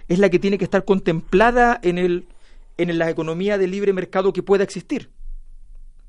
es 0.09 0.19
la 0.19 0.31
que 0.31 0.39
tiene 0.39 0.59
que 0.59 0.65
estar 0.65 0.85
contemplada 0.85 1.79
en 1.83 1.99
el, 1.99 2.27
en 2.77 2.97
la 2.99 3.11
economía 3.11 3.59
de 3.59 3.67
libre 3.67 3.93
mercado 3.93 4.33
que 4.33 4.43
pueda 4.43 4.65
existir. 4.65 5.11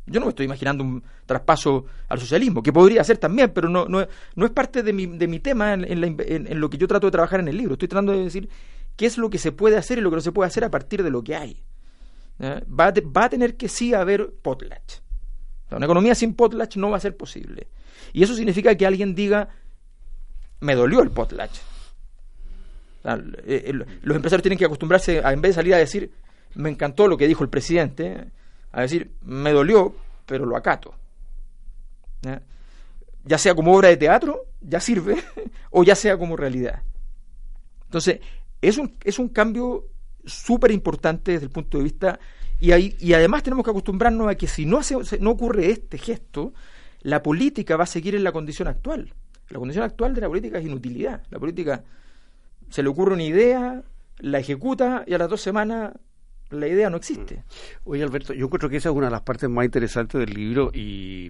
Yo 0.05 0.19
no 0.19 0.25
me 0.25 0.31
estoy 0.31 0.45
imaginando 0.45 0.83
un 0.83 1.03
traspaso 1.25 1.85
al 2.07 2.19
socialismo, 2.19 2.63
que 2.63 2.73
podría 2.73 3.03
ser 3.03 3.17
también, 3.17 3.51
pero 3.53 3.69
no, 3.69 3.85
no, 3.85 4.07
no 4.35 4.45
es 4.45 4.51
parte 4.51 4.81
de 4.81 4.91
mi, 4.91 5.05
de 5.05 5.27
mi 5.27 5.39
tema 5.39 5.73
en, 5.73 5.85
en, 5.85 6.59
lo 6.59 6.69
que 6.69 6.77
yo 6.77 6.87
trato 6.87 7.07
de 7.07 7.11
trabajar 7.11 7.41
en 7.41 7.47
el 7.47 7.57
libro. 7.57 7.73
Estoy 7.73 7.87
tratando 7.87 8.13
de 8.13 8.23
decir 8.23 8.49
qué 8.95 9.05
es 9.05 9.17
lo 9.17 9.29
que 9.29 9.37
se 9.37 9.51
puede 9.51 9.77
hacer 9.77 9.99
y 9.99 10.01
lo 10.01 10.09
que 10.09 10.15
no 10.15 10.21
se 10.21 10.31
puede 10.31 10.47
hacer 10.47 10.63
a 10.63 10.71
partir 10.71 11.03
de 11.03 11.11
lo 11.11 11.23
que 11.23 11.35
hay. 11.35 11.61
Va, 12.41 12.87
a, 12.87 12.93
va 13.15 13.25
a 13.25 13.29
tener 13.29 13.55
que 13.55 13.67
sí 13.67 13.93
haber 13.93 14.31
potlatch. 14.41 14.99
una 15.71 15.85
economía 15.85 16.15
sin 16.15 16.33
potlatch 16.33 16.77
no 16.77 16.89
va 16.89 16.97
a 16.97 17.01
ser 17.01 17.15
posible. 17.15 17.67
Y 18.13 18.23
eso 18.23 18.33
significa 18.33 18.73
que 18.75 18.87
alguien 18.87 19.13
diga, 19.13 19.49
me 20.61 20.73
dolió 20.73 21.01
el 21.01 21.11
potlatch. 21.11 21.59
Eh, 23.03 23.73
los 24.01 24.15
empresarios 24.15 24.43
tienen 24.43 24.57
que 24.57 24.65
acostumbrarse 24.65 25.21
a, 25.23 25.31
en 25.31 25.41
vez 25.41 25.51
de 25.51 25.55
salir 25.55 25.73
a 25.73 25.77
decir, 25.77 26.11
me 26.55 26.69
encantó 26.69 27.07
lo 27.07 27.17
que 27.17 27.27
dijo 27.27 27.43
el 27.43 27.49
presidente, 27.49 28.31
a 28.71 28.81
decir, 28.81 29.11
me 29.21 29.51
dolió, 29.51 29.95
pero 30.25 30.45
lo 30.45 30.57
acato. 30.57 30.93
Ya 33.23 33.37
sea 33.37 33.55
como 33.55 33.75
obra 33.75 33.89
de 33.89 33.97
teatro, 33.97 34.45
ya 34.61 34.79
sirve, 34.79 35.17
o 35.71 35.83
ya 35.83 35.95
sea 35.95 36.17
como 36.17 36.35
realidad. 36.35 36.83
Entonces, 37.85 38.19
es 38.61 38.77
un, 38.77 38.95
es 39.03 39.19
un 39.19 39.29
cambio 39.29 39.87
súper 40.25 40.71
importante 40.71 41.31
desde 41.31 41.45
el 41.45 41.51
punto 41.51 41.77
de 41.77 41.83
vista, 41.83 42.19
y, 42.59 42.73
y 42.73 43.13
además 43.13 43.43
tenemos 43.43 43.63
que 43.63 43.71
acostumbrarnos 43.71 44.27
a 44.27 44.35
que 44.35 44.47
si 44.47 44.65
no, 44.65 44.81
no 45.21 45.31
ocurre 45.31 45.71
este 45.71 45.97
gesto, 45.97 46.53
la 47.01 47.23
política 47.23 47.77
va 47.77 47.85
a 47.85 47.87
seguir 47.87 48.15
en 48.15 48.23
la 48.23 48.33
condición 48.33 48.67
actual. 48.67 49.13
La 49.49 49.57
condición 49.57 49.85
actual 49.85 50.13
de 50.13 50.21
la 50.21 50.27
política 50.27 50.59
es 50.59 50.65
inutilidad. 50.65 51.23
La 51.29 51.39
política 51.39 51.83
se 52.69 52.83
le 52.83 52.89
ocurre 52.89 53.13
una 53.13 53.23
idea, 53.23 53.83
la 54.19 54.39
ejecuta 54.39 55.03
y 55.07 55.13
a 55.13 55.17
las 55.17 55.29
dos 55.29 55.41
semanas 55.41 55.93
la 56.51 56.67
idea 56.67 56.89
no 56.89 56.97
existe. 56.97 57.35
Mm. 57.35 57.89
Oye, 57.89 58.03
Alberto, 58.03 58.33
yo 58.33 58.49
creo 58.49 58.69
que 58.69 58.77
esa 58.77 58.89
es 58.89 58.95
una 58.95 59.07
de 59.07 59.11
las 59.11 59.21
partes 59.21 59.49
más 59.49 59.65
interesantes 59.65 60.19
del 60.19 60.33
libro 60.33 60.71
y, 60.73 61.27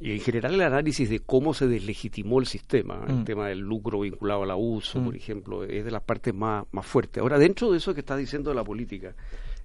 en 0.00 0.20
general 0.20 0.54
el 0.54 0.62
análisis 0.62 1.08
de 1.10 1.20
cómo 1.20 1.52
se 1.54 1.66
deslegitimó 1.66 2.40
el 2.40 2.46
sistema, 2.46 3.04
el 3.06 3.16
mm. 3.16 3.24
tema 3.24 3.48
del 3.48 3.60
lucro 3.60 4.00
vinculado 4.00 4.42
al 4.42 4.50
abuso, 4.50 5.02
por 5.02 5.12
mm. 5.12 5.16
ejemplo, 5.16 5.64
es 5.64 5.84
de 5.84 5.90
las 5.90 6.02
partes 6.02 6.34
más, 6.34 6.64
más 6.72 6.86
fuertes. 6.86 7.20
Ahora, 7.20 7.38
dentro 7.38 7.70
de 7.70 7.78
eso 7.78 7.94
que 7.94 8.00
estás 8.00 8.18
diciendo 8.18 8.50
de 8.50 8.56
la 8.56 8.64
política, 8.64 9.14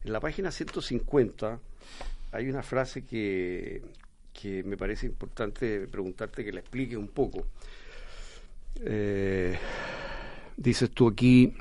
en 0.03 0.11
la 0.11 0.19
página 0.19 0.51
150 0.51 1.59
hay 2.31 2.49
una 2.49 2.61
frase 2.61 3.05
que, 3.05 3.81
que 4.33 4.63
me 4.63 4.77
parece 4.77 5.05
importante 5.05 5.87
preguntarte 5.87 6.43
que 6.43 6.51
la 6.51 6.59
explique 6.59 6.95
un 6.97 7.07
poco. 7.07 7.45
Eh, 8.81 9.57
dices 10.59 10.91
tú 10.91 11.07
aquí, 11.07 11.53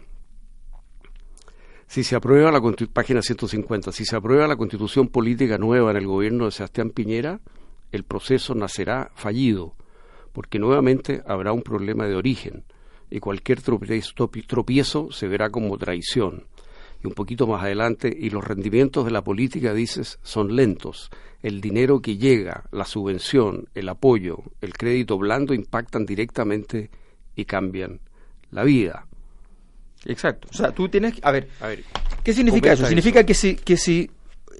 si 1.86 2.04
se 2.04 2.16
aprueba 2.16 2.50
la 2.50 2.60
página 2.92 3.22
150, 3.22 3.92
si 3.92 4.04
se 4.04 4.16
aprueba 4.16 4.46
la 4.46 4.56
constitución 4.56 5.08
política 5.08 5.56
nueva 5.56 5.92
en 5.92 5.96
el 5.96 6.06
gobierno 6.06 6.44
de 6.44 6.50
Sebastián 6.50 6.90
Piñera, 6.90 7.40
el 7.92 8.04
proceso 8.04 8.54
nacerá 8.54 9.10
fallido, 9.14 9.74
porque 10.32 10.58
nuevamente 10.58 11.22
habrá 11.26 11.52
un 11.52 11.62
problema 11.62 12.06
de 12.06 12.16
origen 12.16 12.64
y 13.08 13.20
cualquier 13.20 13.62
tropiezo 13.62 15.10
se 15.12 15.28
verá 15.28 15.48
como 15.48 15.78
traición. 15.78 16.44
Y 17.02 17.06
un 17.06 17.14
poquito 17.14 17.46
más 17.46 17.62
adelante, 17.62 18.14
y 18.14 18.28
los 18.28 18.44
rendimientos 18.44 19.04
de 19.04 19.12
la 19.12 19.22
política, 19.22 19.72
dices, 19.72 20.18
son 20.22 20.56
lentos. 20.56 21.10
El 21.42 21.60
dinero 21.60 22.00
que 22.02 22.18
llega, 22.18 22.64
la 22.72 22.84
subvención, 22.84 23.68
el 23.74 23.88
apoyo, 23.88 24.42
el 24.60 24.72
crédito 24.74 25.16
blando 25.16 25.54
impactan 25.54 26.04
directamente 26.04 26.90
y 27.36 27.44
cambian 27.44 28.00
la 28.50 28.64
vida. 28.64 29.06
Exacto. 30.04 30.48
O 30.50 30.54
sea, 30.54 30.72
tú 30.72 30.88
tienes 30.88 31.14
que... 31.14 31.20
A 31.22 31.32
ver, 31.32 31.48
¿qué 32.22 32.32
significa 32.32 32.72
eso? 32.72 32.86
Significa 32.86 33.24
que 33.24 33.34
si, 33.34 33.56
que 33.56 33.76
si 33.76 34.10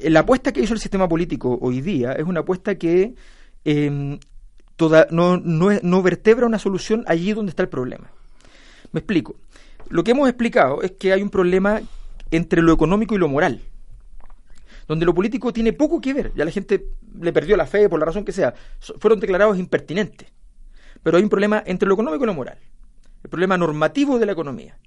la 0.05 0.21
apuesta 0.21 0.53
que 0.53 0.61
hizo 0.61 0.75
el 0.75 0.81
sistema 0.81 1.09
político 1.09 1.59
hoy 1.61 1.81
día 1.81 2.13
es 2.13 2.25
una 2.25 2.41
apuesta 2.41 2.77
que 2.77 3.15
em, 3.65 4.19
toda, 4.77 5.07
no, 5.11 5.39
no, 5.39 5.71
no 5.83 6.03
vertebra 6.03 6.47
una 6.47 6.59
solución 6.59 7.05
allí 7.07 7.33
donde 7.33 7.51
está 7.51 7.63
el 7.63 7.69
problema. 7.69 8.11
Me 8.93 9.01
explico. 9.01 9.37
Lo 9.89 10.05
que 10.05 10.11
hemos 10.13 10.29
explicado 10.29 10.83
es 10.83 10.93
que 10.93 11.13
hay 11.13 11.23
un 11.23 11.31
problema 11.31 11.81
entre 12.31 12.63
lo 12.63 12.73
económico 12.73 13.15
y 13.15 13.19
lo 13.19 13.29
moral, 13.29 13.61
donde 14.87 15.07
lo 15.07 15.15
político 15.15 15.53
tiene 15.53 15.73
poco 15.73 16.01
que 16.01 16.15
ver. 16.15 16.33
Ya 16.35 16.45
la 16.45 16.51
gente 16.51 16.89
le 17.21 17.33
perdió 17.33 17.57
la 17.57 17.67
fe 17.67 17.89
por 17.89 17.99
la 17.99 18.07
razón 18.07 18.25
que 18.25 18.33
sea. 18.33 18.55
Fueron 18.99 19.21
declarados 19.21 19.59
impertinentes. 19.59 20.29
Pero 21.03 21.17
hay 21.17 21.23
un 21.23 21.29
problema 21.29 21.63
entre 21.67 21.89
lo 21.89 21.95
económico 21.95 22.25
y 22.25 22.27
lo 22.27 22.35
moral. 22.35 22.59
El 23.23 23.31
problema 23.31 23.57
normativo 23.57 24.19
de 24.19 24.27
la 24.27 24.33
economía. 24.33 24.79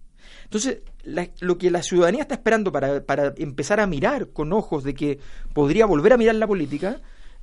Entonces, 0.43 0.81
lo 1.39 1.57
que 1.57 1.71
la 1.71 1.81
ciudadanía 1.81 2.23
está 2.23 2.35
esperando 2.35 2.71
para, 2.71 3.05
para, 3.05 3.33
empezar 3.37 3.79
a 3.79 3.87
mirar 3.87 4.29
con 4.29 4.51
ojos 4.53 4.83
de 4.83 4.93
que 4.93 5.19
podría 5.53 5.85
volver 5.85 6.13
a 6.13 6.17
mirar 6.17 6.35
la 6.35 6.47
política 6.47 6.99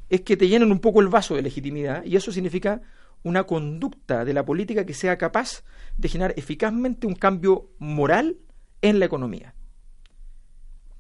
es 0.09 0.23
que 0.23 0.37
te 0.37 0.49
llenen 0.49 0.73
un 0.73 0.81
poco 0.81 1.01
el 1.01 1.09
vaso 1.09 1.35
de 1.35 1.43
legitimidad 1.43 2.05
y 2.05 2.17
eso 2.17 2.33
significa 2.33 2.81
una 3.23 3.45
conducta 3.45 4.25
de 4.25 4.33
la 4.33 4.45
política 4.45 4.87
que 4.87 4.95
sea 4.95 5.19
capaz 5.19 5.65
de 5.97 6.09
generar 6.09 6.35
eficazmente 6.37 7.07
un 7.07 7.15
cambio 7.15 7.71
moral 7.79 8.37
en 8.83 8.99
la 8.99 9.07
economía. 9.07 9.55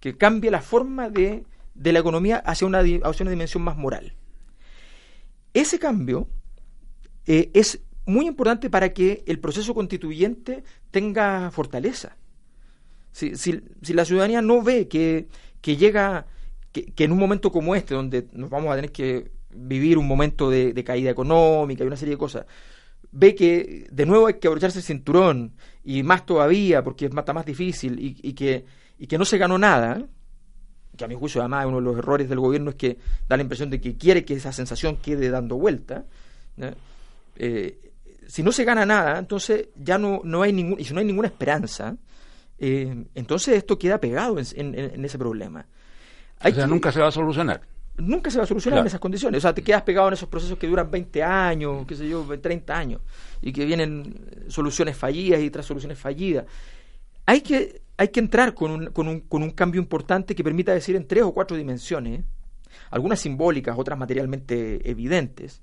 Que 0.00 0.16
cambie 0.16 0.50
la 0.50 0.60
forma 0.60 1.10
de, 1.10 1.44
de 1.74 1.92
la 1.92 1.98
economía 2.00 2.38
hacia 2.38 2.66
una, 2.66 2.80
hacia 2.80 3.22
una 3.22 3.30
dimensión 3.30 3.62
más 3.62 3.76
moral. 3.76 4.14
Ese 5.54 5.78
cambio 5.78 6.28
eh, 7.26 7.50
es 7.54 7.80
muy 8.08 8.26
importante 8.26 8.70
para 8.70 8.92
que 8.92 9.22
el 9.26 9.38
proceso 9.38 9.74
constituyente 9.74 10.64
tenga 10.90 11.50
fortaleza. 11.50 12.16
Si, 13.12 13.36
si, 13.36 13.60
si 13.82 13.92
la 13.92 14.04
ciudadanía 14.04 14.40
no 14.40 14.62
ve 14.62 14.88
que, 14.88 15.28
que 15.60 15.76
llega, 15.76 16.26
que, 16.72 16.92
en 17.04 17.12
un 17.12 17.18
momento 17.18 17.52
como 17.52 17.74
este, 17.74 17.94
donde 17.94 18.26
nos 18.32 18.48
vamos 18.48 18.72
a 18.72 18.76
tener 18.76 18.92
que 18.92 19.30
vivir 19.50 19.98
un 19.98 20.06
momento 20.06 20.48
de, 20.50 20.82
caída 20.84 21.10
económica 21.10 21.84
y 21.84 21.86
una 21.86 21.96
serie 21.96 22.14
de 22.14 22.18
cosas, 22.18 22.46
ve 23.12 23.34
que 23.34 23.86
de 23.90 24.06
nuevo 24.06 24.26
hay 24.26 24.34
que 24.34 24.48
abrocharse 24.48 24.78
el 24.78 24.84
cinturón 24.84 25.52
y 25.84 26.02
más 26.02 26.24
todavía 26.24 26.82
porque 26.82 27.06
es 27.06 27.12
más, 27.12 27.26
más 27.34 27.44
difícil 27.44 27.98
y, 28.00 28.16
y, 28.22 28.32
que, 28.32 28.64
y 28.98 29.06
que 29.06 29.18
no 29.18 29.26
se 29.26 29.36
ganó 29.36 29.58
nada, 29.58 30.06
que 30.96 31.04
a 31.04 31.08
mi 31.08 31.14
juicio 31.14 31.42
además 31.42 31.66
uno 31.66 31.76
de 31.76 31.82
los 31.82 31.98
errores 31.98 32.28
del 32.28 32.40
gobierno 32.40 32.70
es 32.70 32.76
que 32.76 32.98
da 33.28 33.36
la 33.36 33.42
impresión 33.42 33.68
de 33.68 33.80
que 33.80 33.96
quiere 33.96 34.24
que 34.24 34.34
esa 34.34 34.52
sensación 34.52 34.96
quede 34.96 35.28
dando 35.28 35.56
vuelta. 35.56 36.06
Eh, 37.36 37.87
si 38.28 38.42
no 38.42 38.52
se 38.52 38.64
gana 38.64 38.84
nada, 38.84 39.18
entonces 39.18 39.70
ya 39.74 39.96
no, 39.96 40.20
no 40.22 40.42
hay 40.42 40.52
ningún, 40.52 40.78
y 40.78 40.84
si 40.84 40.92
no 40.92 41.00
hay 41.00 41.06
ninguna 41.06 41.28
esperanza, 41.28 41.96
eh, 42.58 43.04
entonces 43.14 43.56
esto 43.56 43.78
queda 43.78 43.98
pegado 43.98 44.36
en, 44.38 45.04
ese 45.04 45.18
problema. 45.18 45.66
o 46.44 46.50
sea, 46.50 46.66
nunca 46.66 46.92
se 46.92 47.00
va 47.00 47.08
a 47.08 47.10
solucionar. 47.10 47.62
Nunca 47.96 48.30
se 48.30 48.36
va 48.36 48.44
a 48.44 48.46
solucionar 48.46 48.80
en 48.80 48.86
esas 48.86 49.00
condiciones. 49.00 49.38
O 49.38 49.40
sea, 49.40 49.54
te 49.54 49.62
quedas 49.62 49.82
pegado 49.82 50.08
en 50.08 50.14
esos 50.14 50.28
procesos 50.28 50.58
que 50.58 50.68
duran 50.68 50.90
20 50.90 51.22
años, 51.22 51.86
qué 51.86 51.96
sé 51.96 52.06
yo, 52.06 52.24
30 52.24 52.78
años, 52.78 53.00
y 53.40 53.50
que 53.50 53.64
vienen 53.64 54.46
soluciones 54.48 54.96
fallidas 54.96 55.40
y 55.40 55.50
tras 55.50 55.64
soluciones 55.64 55.98
fallidas. 55.98 56.44
Hay 57.24 57.40
que, 57.40 57.80
hay 57.96 58.08
que 58.08 58.20
entrar 58.20 58.54
con 58.54 58.70
un, 58.70 58.86
con, 58.88 59.08
un, 59.08 59.20
con 59.22 59.42
un 59.42 59.50
cambio 59.50 59.80
importante 59.80 60.34
que 60.34 60.44
permita 60.44 60.72
decir 60.72 60.96
en 60.96 61.06
tres 61.08 61.24
o 61.24 61.32
cuatro 61.32 61.56
dimensiones, 61.56 62.24
algunas 62.90 63.20
simbólicas, 63.20 63.76
otras 63.78 63.98
materialmente 63.98 64.88
evidentes, 64.88 65.62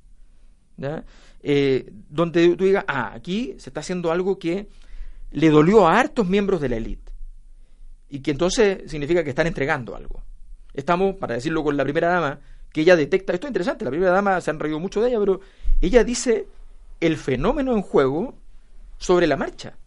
eh, 1.44 1.92
donde 2.10 2.56
tú 2.56 2.66
digas, 2.66 2.86
ah, 2.88 3.12
aquí 3.14 3.56
se 3.58 3.70
está 3.70 3.80
haciendo 3.80 4.12
algo 4.12 4.38
que 4.40 4.68
le 5.32 5.50
dolió 5.50 5.88
a 5.88 6.00
hartos 6.00 6.28
miembros 6.28 6.62
de 6.62 6.70
la 6.70 6.78
élite 6.78 7.12
y 8.10 8.20
que 8.20 8.32
entonces 8.32 8.90
significa 8.90 9.24
que 9.24 9.30
están 9.30 9.48
entregando 9.48 9.96
algo. 9.96 10.24
Estamos, 10.74 11.16
para 11.16 11.36
decirlo 11.36 11.64
con 11.64 11.76
la 11.78 11.84
primera 11.84 12.10
dama, 12.10 12.40
que 12.72 12.82
ella 12.82 12.96
detecta, 12.96 13.34
esto 13.34 13.48
es 13.48 13.50
interesante, 13.50 13.86
la 13.86 13.92
primera 13.92 14.12
dama 14.12 14.42
se 14.42 14.52
han 14.52 14.60
reído 14.60 14.80
mucho 14.80 15.02
de 15.02 15.10
ella, 15.10 15.20
pero 15.20 15.40
ella 15.82 16.04
dice 16.04 16.48
el 17.00 17.18
fenómeno 17.18 17.74
en 17.74 17.82
juego 17.82 18.36
sobre 18.98 19.28
la 19.28 19.38
marcha. 19.38 19.78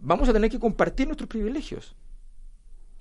Vamos 0.00 0.28
a 0.28 0.32
tener 0.32 0.50
que 0.50 0.58
compartir 0.58 1.06
nuestros 1.06 1.28
privilegios. 1.28 1.94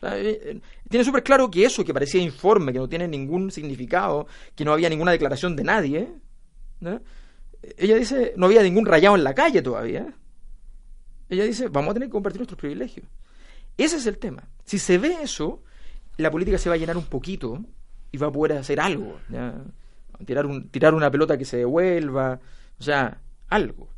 Eh, 0.01 0.39
eh, 0.43 0.61
tiene 0.89 1.03
súper 1.03 1.23
claro 1.23 1.49
que 1.49 1.65
eso, 1.65 1.83
que 1.83 1.93
parecía 1.93 2.21
informe, 2.21 2.71
que 2.71 2.79
no 2.79 2.89
tiene 2.89 3.07
ningún 3.07 3.51
significado, 3.51 4.27
que 4.55 4.63
no 4.63 4.73
había 4.73 4.89
ninguna 4.89 5.11
declaración 5.11 5.55
de 5.55 5.63
nadie, 5.63 6.07
ella 7.77 7.95
dice, 7.95 8.33
no 8.37 8.45
había 8.45 8.63
ningún 8.63 8.85
rayado 8.85 9.15
en 9.15 9.23
la 9.23 9.33
calle 9.33 9.61
todavía. 9.61 10.13
Ella 11.29 11.43
dice, 11.43 11.67
vamos 11.69 11.91
a 11.91 11.93
tener 11.95 12.09
que 12.09 12.13
compartir 12.13 12.39
nuestros 12.39 12.59
privilegios. 12.59 13.07
Ese 13.77 13.97
es 13.97 14.07
el 14.07 14.17
tema. 14.17 14.43
Si 14.63 14.79
se 14.79 14.97
ve 14.97 15.17
eso, 15.21 15.63
la 16.17 16.31
política 16.31 16.57
se 16.57 16.69
va 16.69 16.75
a 16.75 16.77
llenar 16.77 16.97
un 16.97 17.05
poquito 17.05 17.63
y 18.11 18.17
va 18.17 18.27
a 18.27 18.31
poder 18.31 18.57
hacer 18.57 18.79
algo. 18.79 19.19
Tirar, 20.25 20.45
un, 20.45 20.69
tirar 20.69 20.93
una 20.93 21.11
pelota 21.11 21.37
que 21.37 21.45
se 21.45 21.57
devuelva, 21.57 22.39
o 22.79 22.83
sea, 22.83 23.21
algo. 23.49 23.89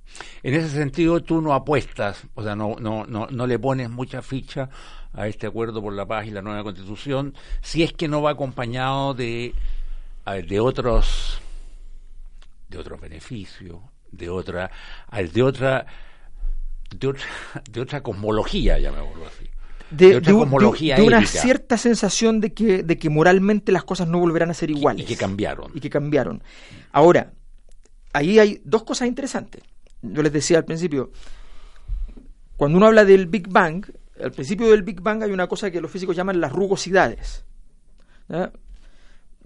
En 0.44 0.54
ese 0.54 0.70
sentido, 0.70 1.22
tú 1.22 1.40
no 1.42 1.54
apuestas, 1.54 2.26
o 2.34 2.44
sea, 2.44 2.56
no, 2.56 2.76
no, 2.80 3.06
no, 3.06 3.28
no 3.28 3.48
le 3.48 3.60
pones 3.60 3.90
mucha 3.90 4.22
ficha 4.22 4.70
a 5.14 5.28
este 5.28 5.48
acuerdo 5.48 5.82
por 5.82 5.94
la 5.94 6.06
paz 6.06 6.28
y 6.28 6.32
la 6.32 6.42
nueva 6.42 6.64
constitución, 6.64 7.36
si 7.62 7.84
es 7.84 7.94
que 7.94 8.08
no 8.08 8.22
va 8.22 8.32
acompañado 8.32 9.14
de, 9.14 9.54
de 10.48 10.60
otros 10.60 11.42
de 12.70 12.78
otro 12.78 12.98
beneficio, 12.98 13.82
de 14.12 14.30
otra, 14.30 14.72
de 15.12 15.44
otra, 15.44 15.86
de 16.96 17.08
otra, 17.08 17.26
de 17.72 17.82
otra 17.82 18.02
cosmología, 18.02 18.80
llamémoslo 18.80 19.26
así. 19.26 19.50
de, 19.92 21.02
una 21.02 21.26
cierta 21.26 21.78
sensación 21.78 22.40
de 22.40 22.54
que, 22.54 22.84
de 22.84 22.98
que 22.98 23.10
moralmente 23.10 23.72
las 23.72 23.84
cosas 23.84 24.08
no 24.08 24.20
volverán 24.20 24.52
a 24.52 24.54
ser 24.54 24.70
iguales. 24.70 25.04
Y 25.04 25.08
que 25.08 25.18
cambiaron. 25.18 25.72
Y 25.74 25.80
que 25.80 25.90
cambiaron. 25.90 26.44
Ahora, 26.92 27.34
ahí 28.14 28.40
hay 28.40 28.62
dos 28.64 28.84
cosas 28.84 29.08
interesantes. 29.08 29.64
Yo 30.02 30.22
les 30.22 30.32
decía 30.32 30.58
al 30.60 30.66
principio, 30.66 31.12
cuando 32.56 32.78
uno 32.78 32.88
habla 32.88 33.04
del 33.04 33.26
Big 33.26 33.50
Bang, 33.50 33.86
al 34.22 34.32
principio 34.32 34.70
del 34.70 34.84
Big 34.84 35.02
Bang 35.02 35.24
hay 35.24 35.32
una 35.32 35.48
cosa 35.48 35.72
que 35.72 35.82
los 35.82 35.92
físicos 35.92 36.16
llaman 36.16 36.40
las 36.40 36.52
rugosidades. 36.52 37.46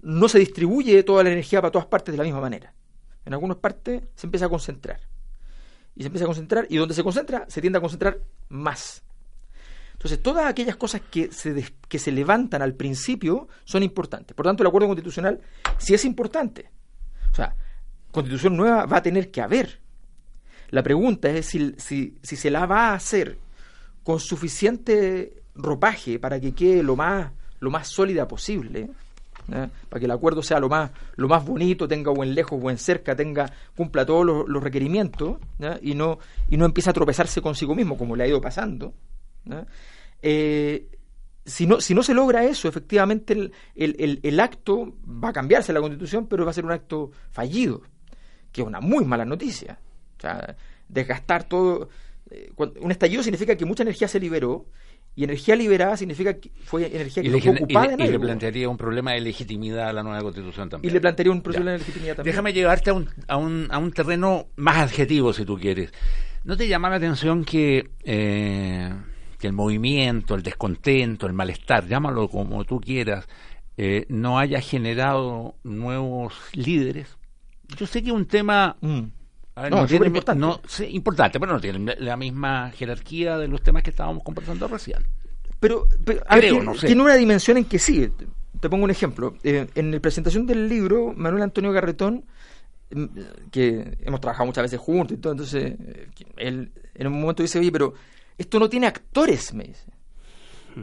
No 0.02 0.28
se 0.28 0.38
distribuye 0.38 1.02
toda 1.04 1.24
la 1.24 1.30
energía 1.30 1.62
para 1.62 1.70
todas 1.70 1.86
partes 1.86 2.12
de 2.12 2.18
la 2.18 2.24
misma 2.24 2.40
manera. 2.40 2.74
En 3.24 3.32
algunas 3.32 3.56
partes 3.58 4.02
se 4.14 4.26
empieza 4.26 4.46
a 4.46 4.48
concentrar. 4.48 5.00
Y 5.96 6.02
se 6.02 6.06
empieza 6.08 6.24
a 6.24 6.28
concentrar, 6.28 6.66
y 6.68 6.76
donde 6.76 6.94
se 6.94 7.02
concentra, 7.02 7.44
se 7.48 7.60
tiende 7.60 7.78
a 7.78 7.80
concentrar 7.80 8.20
más. 8.48 9.02
Entonces, 9.92 10.20
todas 10.22 10.46
aquellas 10.46 10.76
cosas 10.76 11.00
que 11.10 11.30
se, 11.32 11.72
que 11.88 11.98
se 11.98 12.12
levantan 12.12 12.62
al 12.62 12.74
principio 12.74 13.48
son 13.64 13.82
importantes. 13.82 14.34
Por 14.34 14.44
tanto, 14.44 14.62
el 14.62 14.66
acuerdo 14.66 14.88
constitucional 14.88 15.40
sí 15.78 15.94
es 15.94 16.04
importante. 16.04 16.70
O 17.32 17.34
sea, 17.34 17.54
constitución 18.10 18.56
nueva 18.56 18.86
va 18.86 18.98
a 18.98 19.02
tener 19.02 19.30
que 19.30 19.40
haber. 19.40 19.80
La 20.70 20.82
pregunta 20.82 21.30
es 21.30 21.46
si, 21.46 21.74
si, 21.78 22.18
si 22.22 22.36
se 22.36 22.50
la 22.50 22.66
va 22.66 22.88
a 22.88 22.94
hacer 22.94 23.38
con 24.02 24.20
suficiente 24.20 25.42
ropaje 25.54 26.18
para 26.18 26.40
que 26.40 26.52
quede 26.52 26.82
lo 26.82 26.96
más, 26.96 27.32
lo 27.60 27.70
más 27.70 27.88
sólida 27.88 28.28
posible, 28.28 28.90
para 29.46 30.00
que 30.00 30.04
el 30.06 30.10
acuerdo 30.10 30.42
sea 30.42 30.58
lo 30.58 30.68
más, 30.68 30.90
lo 31.16 31.28
más 31.28 31.44
bonito, 31.44 31.86
tenga 31.86 32.10
buen 32.10 32.34
lejos, 32.34 32.60
buen 32.60 32.78
cerca, 32.78 33.14
tenga, 33.14 33.52
cumpla 33.76 34.06
todos 34.06 34.24
los, 34.48 34.62
requerimientos 34.62 35.38
y 35.82 35.94
no, 35.94 36.18
y 36.48 36.56
no 36.56 36.64
empiece 36.64 36.90
a 36.90 36.92
tropezarse 36.92 37.40
consigo 37.42 37.74
mismo, 37.74 37.98
como 37.98 38.16
le 38.16 38.24
ha 38.24 38.28
ido 38.28 38.40
pasando. 38.40 38.94
Eh, 40.22 40.88
si 41.44 41.66
no, 41.66 41.80
si 41.80 41.94
no 41.94 42.02
se 42.02 42.14
logra 42.14 42.44
eso, 42.44 42.68
efectivamente 42.68 43.34
el, 43.34 43.52
el, 43.74 44.20
el, 44.22 44.40
acto 44.40 44.94
va 45.06 45.28
a 45.28 45.32
cambiarse 45.32 45.72
la 45.72 45.80
constitución, 45.80 46.26
pero 46.26 46.44
va 46.44 46.50
a 46.50 46.54
ser 46.54 46.64
un 46.64 46.72
acto 46.72 47.10
fallido, 47.30 47.82
que 48.50 48.62
es 48.62 48.66
una 48.66 48.80
muy 48.80 49.04
mala 49.04 49.26
noticia. 49.26 49.78
O 50.16 50.20
sea, 50.20 50.56
desgastar 50.88 51.44
todo. 51.44 51.90
Eh, 52.30 52.50
un 52.80 52.90
estallido 52.90 53.22
significa 53.22 53.56
que 53.56 53.66
mucha 53.66 53.82
energía 53.82 54.08
se 54.08 54.20
liberó, 54.20 54.66
y 55.16 55.24
energía 55.24 55.56
liberada 55.56 55.96
significa 55.96 56.34
que 56.34 56.50
fue 56.64 56.86
energía 56.86 57.22
que 57.22 57.30
fue 57.30 57.50
ocupada 57.50 57.94
y, 57.94 57.96
le, 57.96 58.06
y 58.06 58.10
le 58.10 58.18
plantearía 58.18 58.68
un 58.68 58.76
problema 58.76 59.12
de 59.12 59.20
legitimidad 59.20 59.88
a 59.88 59.92
la 59.92 60.02
nueva 60.02 60.20
constitución 60.22 60.68
también. 60.68 60.90
Y 60.90 60.94
le 60.94 61.00
plantearía 61.00 61.32
un 61.32 61.42
problema 61.42 61.72
de 61.72 61.78
legitimidad 61.78 62.16
también. 62.16 62.32
Déjame 62.32 62.52
llevarte 62.52 62.90
a 62.90 62.94
un, 62.94 63.08
a, 63.28 63.36
un, 63.36 63.68
a 63.70 63.78
un 63.78 63.92
terreno 63.92 64.46
más 64.56 64.78
adjetivo, 64.78 65.32
si 65.32 65.44
tú 65.44 65.56
quieres. 65.58 65.92
¿No 66.44 66.56
te 66.56 66.68
llama 66.68 66.90
la 66.90 66.96
atención 66.96 67.44
que... 67.44 67.90
Eh, 68.02 68.92
el 69.46 69.52
movimiento, 69.52 70.34
el 70.34 70.42
descontento, 70.42 71.26
el 71.26 71.32
malestar, 71.32 71.86
llámalo 71.86 72.28
como 72.28 72.64
tú 72.64 72.80
quieras, 72.80 73.26
eh, 73.76 74.06
no 74.08 74.38
haya 74.38 74.60
generado 74.60 75.56
nuevos 75.62 76.34
líderes. 76.52 77.16
Yo 77.76 77.86
sé 77.86 78.02
que 78.02 78.08
es 78.08 78.14
un 78.14 78.26
tema 78.26 78.76
mm. 78.80 79.02
No, 79.56 79.86
importante. 79.88 80.88
importante, 80.88 81.38
pero 81.38 81.52
no 81.52 81.60
tiene 81.60 81.94
la 81.98 82.16
misma 82.16 82.70
jerarquía 82.72 83.38
de 83.38 83.46
los 83.46 83.62
temas 83.62 83.82
que 83.82 83.90
estábamos 83.90 84.22
conversando 84.24 84.66
recién. 84.66 85.06
Pero, 85.60 85.88
tiene 86.80 87.02
una 87.02 87.14
dimensión 87.14 87.56
en 87.56 87.64
que 87.64 87.78
sí. 87.78 88.10
Te 88.60 88.68
pongo 88.68 88.84
un 88.84 88.90
ejemplo. 88.90 89.34
Eh, 89.42 89.66
en 89.74 89.92
la 89.92 90.00
presentación 90.00 90.46
del 90.46 90.68
libro, 90.68 91.12
Manuel 91.16 91.44
Antonio 91.44 91.72
Garretón, 91.72 92.24
mm, 92.90 93.04
que 93.50 93.96
hemos 94.00 94.20
trabajado 94.20 94.46
muchas 94.46 94.62
veces 94.62 94.80
juntos 94.80 95.16
y 95.16 95.20
todo, 95.20 95.32
entonces 95.32 95.74
eh, 95.78 96.08
él 96.36 96.72
en 96.94 97.06
un 97.06 97.20
momento 97.20 97.42
dice, 97.42 97.58
oye, 97.58 97.70
pero 97.70 97.94
esto 98.36 98.58
no 98.58 98.68
tiene 98.68 98.86
actores, 98.86 99.54
me 99.54 99.64
dice. 99.64 99.86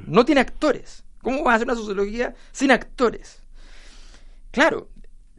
No 0.07 0.23
tiene 0.23 0.41
actores. 0.41 1.03
¿Cómo 1.21 1.43
vas 1.43 1.53
a 1.53 1.55
hacer 1.57 1.67
una 1.67 1.75
sociología 1.75 2.33
sin 2.51 2.71
actores? 2.71 3.41
Claro, 4.51 4.89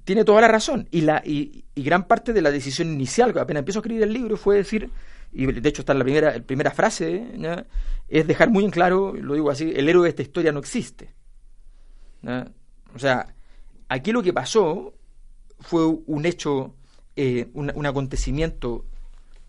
tiene 0.05 0.25
toda 0.25 0.41
la 0.41 0.49
razón. 0.49 0.89
Y, 0.91 1.03
la, 1.03 1.23
y, 1.25 1.65
gran 1.77 2.07
parte 2.07 2.33
de 2.33 2.43
la 2.43 2.51
decisión 2.51 2.93
inicial, 2.93 3.37
apenas 3.39 3.61
empiezo 3.61 3.79
a 3.79 3.83
escribir 3.83 4.03
el 4.03 4.13
libro, 4.13 4.37
fue 4.37 4.57
decir, 4.57 4.91
y 5.33 5.47
de 5.47 5.69
hecho 5.69 5.83
está 5.83 5.93
en 5.93 5.99
la 5.99 6.05
primera, 6.05 6.41
primera 6.41 6.71
frase, 6.71 7.27
es 8.09 8.27
dejar 8.27 8.51
muy 8.51 8.65
en 8.65 8.71
claro, 8.71 9.15
lo 9.15 9.35
digo 9.35 9.51
así, 9.51 9.73
el 9.75 9.89
héroe 9.89 10.05
de 10.05 10.11
esta 10.11 10.23
historia 10.23 10.53
no 10.53 10.61
existe. 10.61 11.15
O 12.95 12.99
sea, 12.99 13.35
aquí 13.89 14.13
lo 14.13 14.23
que 14.23 14.33
pasó 14.33 14.95
fue 15.61 15.87
un 15.87 16.27
hecho, 16.27 16.75
eh, 17.17 17.49
un 17.55 17.87
acontecimiento 17.87 18.85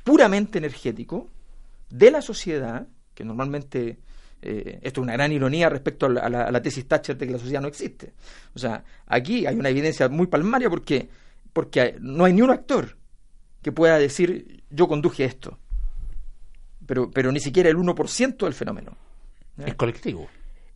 puramente 0.04 0.58
energético, 0.58 1.30
de 1.90 2.12
la 2.12 2.22
sociedad, 2.22 2.88
que 3.14 3.24
normalmente 3.24 4.00
eh, 4.46 4.80
esto 4.82 5.02
es 5.02 5.04
una 5.04 5.14
gran 5.14 5.32
ironía 5.32 5.70
respecto 5.70 6.06
a 6.06 6.30
la, 6.30 6.62
tesis 6.62 6.88
Thatcher 6.88 7.18
de 7.18 7.28
que 7.28 7.34
la 7.34 7.40
sociedad 7.40 7.62
no 7.62 7.68
existe. 7.68 8.14
O 8.54 8.60
sea, 8.60 8.84
aquí 9.08 9.46
hay 9.46 9.56
una 9.56 9.70
evidencia 9.70 10.10
muy 10.10 10.28
palmaria 10.28 10.70
porque, 10.70 11.08
porque 11.54 11.96
no 12.02 12.26
hay 12.26 12.34
ni 12.34 12.42
un 12.42 12.52
actor 12.52 12.98
que 13.62 13.72
pueda 13.72 13.98
decir 13.98 14.64
yo 14.70 14.88
conduje 14.88 15.24
esto. 15.24 15.58
Pero, 16.86 17.10
pero 17.10 17.32
ni 17.32 17.40
siquiera 17.40 17.70
el 17.70 17.78
1% 17.78 18.38
del 18.38 18.54
fenómeno. 18.54 18.98
Es 19.66 19.76
colectivo. 19.76 20.28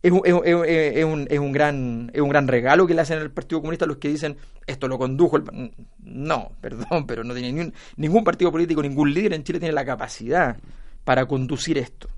Es 0.02 0.12
un, 0.12 0.22
es, 0.24 0.32
un, 0.32 1.26
es, 1.28 1.38
un, 1.38 1.52
gran, 1.52 2.10
es 2.14 2.20
un 2.20 2.28
gran 2.28 2.46
regalo 2.46 2.86
que 2.86 2.94
le 2.94 3.00
hacen 3.02 3.18
al 3.18 3.32
Partido 3.32 3.60
Comunista 3.60 3.84
los 3.84 3.96
que 3.96 4.08
dicen 4.08 4.36
esto 4.66 4.86
lo 4.86 4.96
condujo 4.96 5.36
el... 5.36 5.72
No, 5.98 6.52
perdón, 6.60 7.06
pero 7.06 7.24
no 7.24 7.34
tiene 7.34 7.72
ningún 7.96 8.24
partido 8.24 8.50
político, 8.52 8.80
ningún 8.80 9.12
líder 9.12 9.34
en 9.34 9.42
Chile 9.42 9.58
tiene 9.58 9.74
la 9.74 9.84
capacidad 9.84 10.56
para 11.04 11.26
conducir 11.26 11.78
esto. 11.78 12.08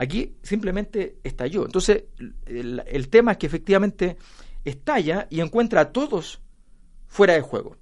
Aquí 0.00 0.32
simplemente 0.42 1.16
estalló. 1.22 1.66
Entonces, 1.66 2.04
el, 2.46 3.08
tema 3.10 3.32
es 3.32 3.36
que 3.36 3.46
efectivamente 3.46 4.16
estalla 4.64 5.26
y 5.28 5.42
encuentra 5.42 5.82
a 5.82 5.92
todos 5.92 6.40
fuera 7.06 7.34
de 7.34 7.42
juego. 7.42 7.76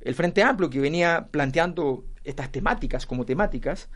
El 0.00 0.16
Frente 0.16 0.42
Amplio, 0.42 0.68
que 0.68 0.80
venía 0.80 1.28
planteando 1.30 2.02
estas 2.24 2.50
temáticas 2.50 3.06
como 3.06 3.24
temáticas, 3.24 3.88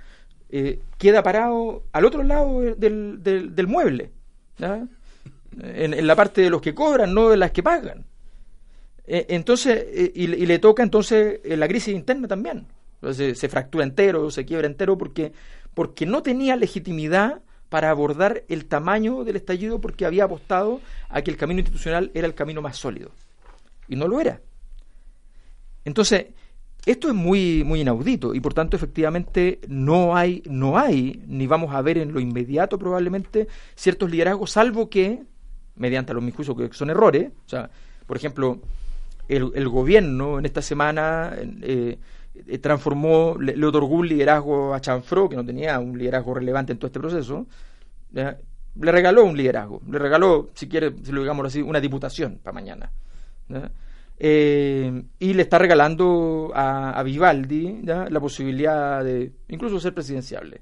eh, 0.51 0.79
queda 0.99 1.25
parado 1.25 1.83
al 1.91 2.05
otro 2.05 2.23
lado 2.23 2.61
del, 2.61 3.21
del, 3.21 3.67
mueble, 3.67 4.13
en, 5.61 6.07
la 6.07 6.15
parte 6.15 6.43
de 6.43 6.51
los 6.51 6.63
que 6.63 6.77
cobran, 6.77 7.13
no 7.13 7.31
de 7.31 7.39
las 7.39 7.51
que 7.51 7.65
pagan. 7.65 8.05
Eh, 9.05 9.27
entonces, 9.31 9.85
eh, 9.89 10.13
y, 10.15 10.29
le 10.29 10.61
toca 10.61 10.85
entonces 10.85 11.41
la 11.45 11.67
crisis 11.67 11.93
interna 11.93 12.29
también. 12.29 12.69
Entonces, 13.01 13.37
se 13.37 13.49
fractura 13.49 13.83
entero, 13.83 14.31
se 14.31 14.45
quiebra 14.45 14.69
entero 14.69 14.97
porque 14.97 15.33
porque 15.75 16.07
no 16.07 16.23
tenía 16.23 16.55
legitimidad 16.55 17.41
para 17.75 17.91
abordar 17.91 18.45
el 18.47 18.67
tamaño 18.67 19.25
del 19.25 19.35
estallido 19.35 19.81
porque 19.81 20.07
había 20.07 20.23
apostado 20.23 20.81
a 21.09 21.23
que 21.23 21.33
el 21.33 21.37
camino 21.37 21.59
institucional 21.59 22.13
era 22.15 22.25
el 22.25 22.33
camino 22.33 22.63
más 22.63 22.77
sólido. 22.77 23.11
Y 23.89 23.97
no 23.97 24.07
lo 24.07 24.21
era. 24.21 24.41
Entonces, 25.85 26.27
esto 26.87 27.09
es 27.09 27.15
muy, 27.15 27.65
muy 27.65 27.81
inaudito 27.81 28.33
y 28.33 28.39
por 28.39 28.55
tanto 28.55 28.77
efectivamente 28.77 29.59
no 29.67 30.17
hay, 30.17 30.41
no 30.47 30.79
hay, 30.79 31.21
ni 31.27 31.49
vamos 31.49 31.75
a 31.75 31.83
ver 31.83 31.99
en 31.99 32.13
lo 32.13 32.21
inmediato 32.21 32.79
probablemente 32.79 33.49
ciertos 33.75 34.09
liderazgos, 34.09 34.53
salvo 34.53 34.89
que, 34.89 35.25
mediante 35.75 36.15
los 36.15 36.23
mis 36.23 36.37
juicios 36.37 36.57
que 36.57 36.73
son 36.75 36.91
errores, 36.91 37.33
o 37.45 37.49
sea, 37.49 37.71
por 38.07 38.17
ejemplo, 38.17 38.61
el, 39.27 39.69
gobierno 39.69 40.39
en 40.39 40.47
esta 40.47 40.63
semana 40.63 41.33
eh, 41.61 41.99
transformó, 42.61 43.37
le, 43.39 43.65
otorgó 43.65 43.95
un 43.95 44.09
liderazgo 44.09 44.75
a 44.75 44.81
Chanfro, 44.81 45.29
que 45.29 45.37
no 45.37 45.45
tenía 45.45 45.79
un 45.79 45.97
liderazgo 45.97 46.35
relevante 46.35 46.73
en 46.73 46.79
todo 46.79 46.89
este 46.89 47.01
proceso, 47.01 47.47
le 48.13 48.93
regaló 48.93 49.25
un 49.25 49.37
liderazgo, 49.37 49.81
le 49.89 49.99
regaló, 49.99 50.51
si 50.55 50.69
quiere, 50.69 50.93
si 51.03 51.13
lo 51.13 51.21
digamos 51.21 51.47
así, 51.47 51.63
una 51.63 51.81
diputación 51.81 52.41
para 52.43 52.55
mañana. 52.55 52.91
Eh, 54.19 55.03
y 55.19 55.35
le 55.35 55.43
está 55.43 55.59
regalando 55.59 56.53
a, 56.55 57.03
Vivaldi 57.03 57.83
la 57.83 58.21
posibilidad 58.21 59.05
de 59.05 59.33
incluso 59.49 59.79
ser 59.81 59.95
presidenciable. 59.95 60.61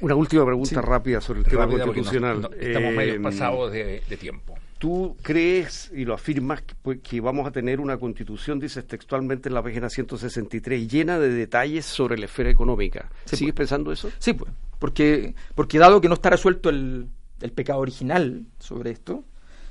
Una 0.00 0.16
última 0.16 0.44
pregunta 0.44 0.80
rápida 0.80 1.20
sobre 1.20 1.40
el 1.40 1.46
tema 1.46 1.68
constitucional. 1.68 2.50
estamos 2.58 2.92
medio 2.92 3.14
eh, 3.14 3.20
pasados 3.20 3.72
de 3.72 4.16
tiempo. 4.18 4.56
¿Tú 4.82 5.16
crees 5.22 5.92
y 5.94 6.04
lo 6.04 6.12
afirmas 6.12 6.60
pues, 6.82 6.98
que, 7.02 7.20
vamos 7.20 7.46
a 7.46 7.52
tener 7.52 7.78
una 7.78 7.98
constitución, 7.98 8.58
dices 8.58 8.84
textualmente 8.84 9.48
en 9.48 9.54
la 9.54 9.62
página 9.62 9.88
163, 9.88 10.88
llena 10.88 11.20
de 11.20 11.28
detalles 11.28 11.86
sobre 11.86 12.18
la 12.18 12.24
esfera 12.24 12.50
económica? 12.50 13.08
¿Sigues 13.24 13.52
pues. 13.52 13.54
pensando 13.54 13.92
eso? 13.92 14.10
Sí, 14.18 14.32
pues, 14.32 14.50
porque, 14.80 15.36
porque 15.54 15.78
dado 15.78 16.00
que 16.00 16.08
no 16.08 16.14
está 16.14 16.30
resuelto 16.30 16.68
el, 16.68 17.06
pecado 17.54 17.78
original 17.78 18.42
sobre 18.58 18.90
esto, 18.90 19.22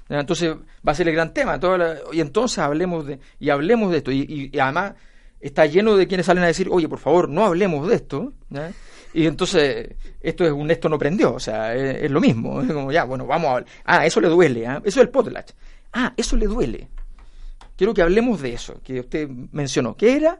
entonces 0.07 0.55
va 0.87 0.93
a 0.93 0.95
ser 0.95 1.09
el 1.09 1.15
gran 1.15 1.33
tema. 1.33 1.59
y 2.13 2.21
entonces 2.21 2.59
hablemos 2.59 3.05
de, 3.05 3.19
y 3.37 3.49
hablemos 3.49 3.91
de 3.91 3.97
esto. 3.97 4.13
Y, 4.13 4.49
y, 4.53 4.59
además 4.59 4.93
está 5.41 5.65
lleno 5.65 5.97
de 5.97 6.07
quienes 6.07 6.25
salen 6.25 6.43
a 6.43 6.47
decir, 6.47 6.69
oye, 6.71 6.87
por 6.87 6.99
favor, 6.99 7.29
no 7.29 7.45
hablemos 7.45 7.87
de 7.87 7.95
esto. 7.95 8.33
Y 9.13 9.25
entonces, 9.25 9.95
esto 10.21 10.45
es 10.45 10.51
un 10.51 10.71
esto 10.71 10.87
no 10.87 10.97
prendió, 10.97 11.33
o 11.33 11.39
sea, 11.39 11.75
es, 11.75 12.09
lo 12.09 12.21
mismo. 12.21 12.61
Es 12.63 12.71
como, 12.71 12.91
ya, 12.91 13.03
bueno, 13.03 13.25
vamos 13.25 13.47
a 13.47 13.51
hablar. 13.51 13.65
Ah, 13.83 14.05
eso 14.05 14.21
le 14.21 14.29
duele, 14.29 14.67
¿ah? 14.67 14.81
eso 14.85 14.99
es 14.99 15.05
el 15.05 15.09
potlatch. 15.09 15.51
Ah, 15.93 16.13
eso 16.15 16.37
le 16.37 16.47
duele. 16.47 16.87
Quiero 17.75 17.93
que 17.93 18.01
hablemos 18.01 18.41
de 18.41 18.53
eso, 18.53 18.79
que 18.83 18.99
usted 18.99 19.27
mencionó. 19.51 19.97
¿Qué 19.97 20.15
era? 20.15 20.39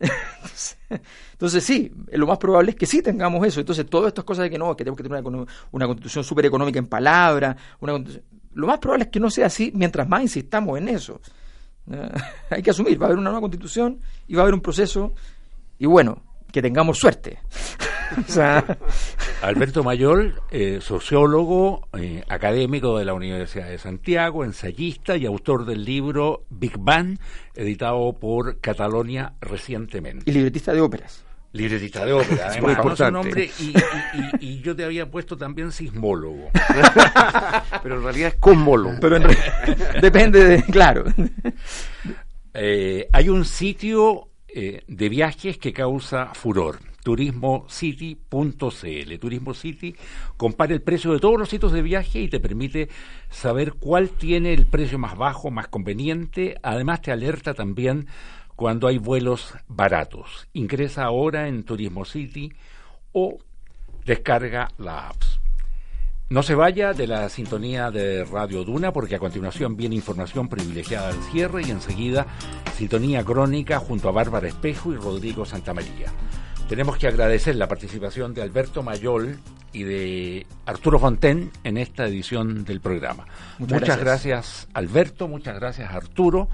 Entonces, 1.32 1.62
sí, 1.62 1.92
lo 2.12 2.26
más 2.26 2.38
probable 2.38 2.70
es 2.70 2.76
que 2.76 2.86
sí 2.86 3.02
tengamos 3.02 3.46
eso. 3.46 3.60
Entonces, 3.60 3.86
todas 3.86 4.08
estas 4.08 4.24
cosas 4.24 4.44
de 4.44 4.50
que 4.50 4.58
no, 4.58 4.74
que 4.74 4.84
tenemos 4.84 4.96
que 4.96 5.02
tener 5.02 5.22
una, 5.22 5.86
constitución 5.86 6.24
súper 6.24 6.46
económica 6.46 6.78
en 6.78 6.86
palabra, 6.86 7.56
una 7.80 8.02
lo 8.52 8.66
más 8.66 8.78
probable 8.78 9.04
es 9.04 9.10
que 9.10 9.20
no 9.20 9.30
sea 9.30 9.46
así 9.46 9.70
mientras 9.74 10.08
más 10.08 10.22
insistamos 10.22 10.78
en 10.78 10.88
eso. 10.88 11.20
Hay 12.50 12.62
que 12.62 12.70
asumir, 12.70 13.00
va 13.00 13.06
a 13.06 13.08
haber 13.08 13.18
una 13.18 13.30
nueva 13.30 13.40
constitución 13.40 13.98
y 14.28 14.34
va 14.34 14.42
a 14.42 14.44
haber 14.44 14.54
un 14.54 14.60
proceso 14.60 15.12
y 15.78 15.86
bueno, 15.86 16.22
que 16.52 16.62
tengamos 16.62 16.98
suerte. 16.98 17.38
Alberto 19.42 19.82
Mayor, 19.82 20.42
eh, 20.50 20.80
sociólogo, 20.82 21.88
eh, 21.98 22.22
académico 22.28 22.98
de 22.98 23.04
la 23.04 23.14
Universidad 23.14 23.68
de 23.68 23.78
Santiago, 23.78 24.44
ensayista 24.44 25.16
y 25.16 25.26
autor 25.26 25.64
del 25.64 25.84
libro 25.84 26.44
Big 26.50 26.76
Bang, 26.78 27.18
editado 27.54 28.12
por 28.12 28.60
Catalonia 28.60 29.34
recientemente. 29.40 30.30
Y 30.30 30.34
libretista 30.34 30.72
de 30.72 30.80
óperas. 30.80 31.24
Libretista 31.52 32.04
de 32.04 32.12
ópera, 32.12 32.48
además, 32.48 33.12
nombre 33.12 33.50
y, 33.58 33.74
y, 34.40 34.60
yo 34.60 34.76
te 34.76 34.84
había 34.84 35.10
puesto 35.10 35.36
también 35.36 35.72
sismólogo. 35.72 36.48
Pero 37.82 37.96
en 37.96 38.02
realidad 38.04 38.28
es 38.28 38.34
cosmólogo. 38.36 38.94
Pero 39.00 39.18
depende 40.00 40.44
de, 40.44 40.62
claro. 40.62 41.06
Eh, 42.54 43.08
hay 43.12 43.28
un 43.28 43.44
sitio 43.44 44.28
eh, 44.46 44.82
de 44.86 45.08
viajes 45.08 45.58
que 45.58 45.72
causa 45.72 46.32
furor, 46.34 46.78
turismocity.cl. 47.02 49.18
Turismo 49.18 49.54
City 49.54 49.96
compara 50.36 50.72
el 50.72 50.82
precio 50.82 51.12
de 51.12 51.18
todos 51.18 51.38
los 51.38 51.48
sitios 51.48 51.72
de 51.72 51.82
viaje 51.82 52.20
y 52.20 52.28
te 52.28 52.40
permite 52.40 52.88
saber 53.28 53.72
cuál 53.72 54.10
tiene 54.10 54.52
el 54.52 54.66
precio 54.66 54.98
más 54.98 55.16
bajo, 55.16 55.50
más 55.50 55.68
conveniente. 55.68 56.56
Además 56.62 57.02
te 57.02 57.12
alerta 57.12 57.54
también 57.54 58.06
cuando 58.60 58.88
hay 58.88 58.98
vuelos 58.98 59.54
baratos. 59.68 60.46
Ingresa 60.52 61.04
ahora 61.04 61.48
en 61.48 61.62
Turismo 61.62 62.04
City 62.04 62.52
o 63.12 63.38
descarga 64.04 64.68
la 64.76 65.08
apps. 65.08 65.40
No 66.28 66.42
se 66.42 66.54
vaya 66.54 66.92
de 66.92 67.06
la 67.06 67.30
sintonía 67.30 67.90
de 67.90 68.22
Radio 68.22 68.62
Duna 68.62 68.92
porque 68.92 69.14
a 69.14 69.18
continuación 69.18 69.78
viene 69.78 69.94
información 69.94 70.50
privilegiada 70.50 71.08
al 71.08 71.22
cierre 71.32 71.62
y 71.66 71.70
enseguida 71.70 72.26
sintonía 72.76 73.24
crónica 73.24 73.78
junto 73.78 74.10
a 74.10 74.12
Bárbara 74.12 74.48
Espejo 74.48 74.92
y 74.92 74.96
Rodrigo 74.96 75.46
Santamaría. 75.46 76.12
Tenemos 76.68 76.98
que 76.98 77.06
agradecer 77.06 77.56
la 77.56 77.66
participación 77.66 78.34
de 78.34 78.42
Alberto 78.42 78.82
Mayol 78.82 79.38
y 79.72 79.84
de 79.84 80.46
Arturo 80.66 80.98
Fonten 80.98 81.50
en 81.64 81.78
esta 81.78 82.04
edición 82.04 82.66
del 82.66 82.82
programa. 82.82 83.24
Muchas, 83.58 83.98
gracias. 83.98 84.68
Alberto, 84.74 85.28
muchas 85.28 85.58
gracias 85.58 85.90
Arturo. 85.90 86.50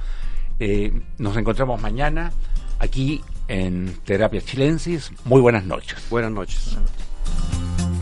Eh, 0.58 0.92
nos 1.18 1.36
encontramos 1.36 1.80
mañana 1.80 2.32
aquí 2.78 3.22
en 3.48 3.96
Terapia 4.04 4.40
Chilensis. 4.40 5.12
Muy 5.24 5.40
buenas 5.40 5.64
noches. 5.64 5.98
Buenas 6.10 6.32
noches. 6.32 6.74
Buenas 6.74 6.90
noches. 6.92 7.95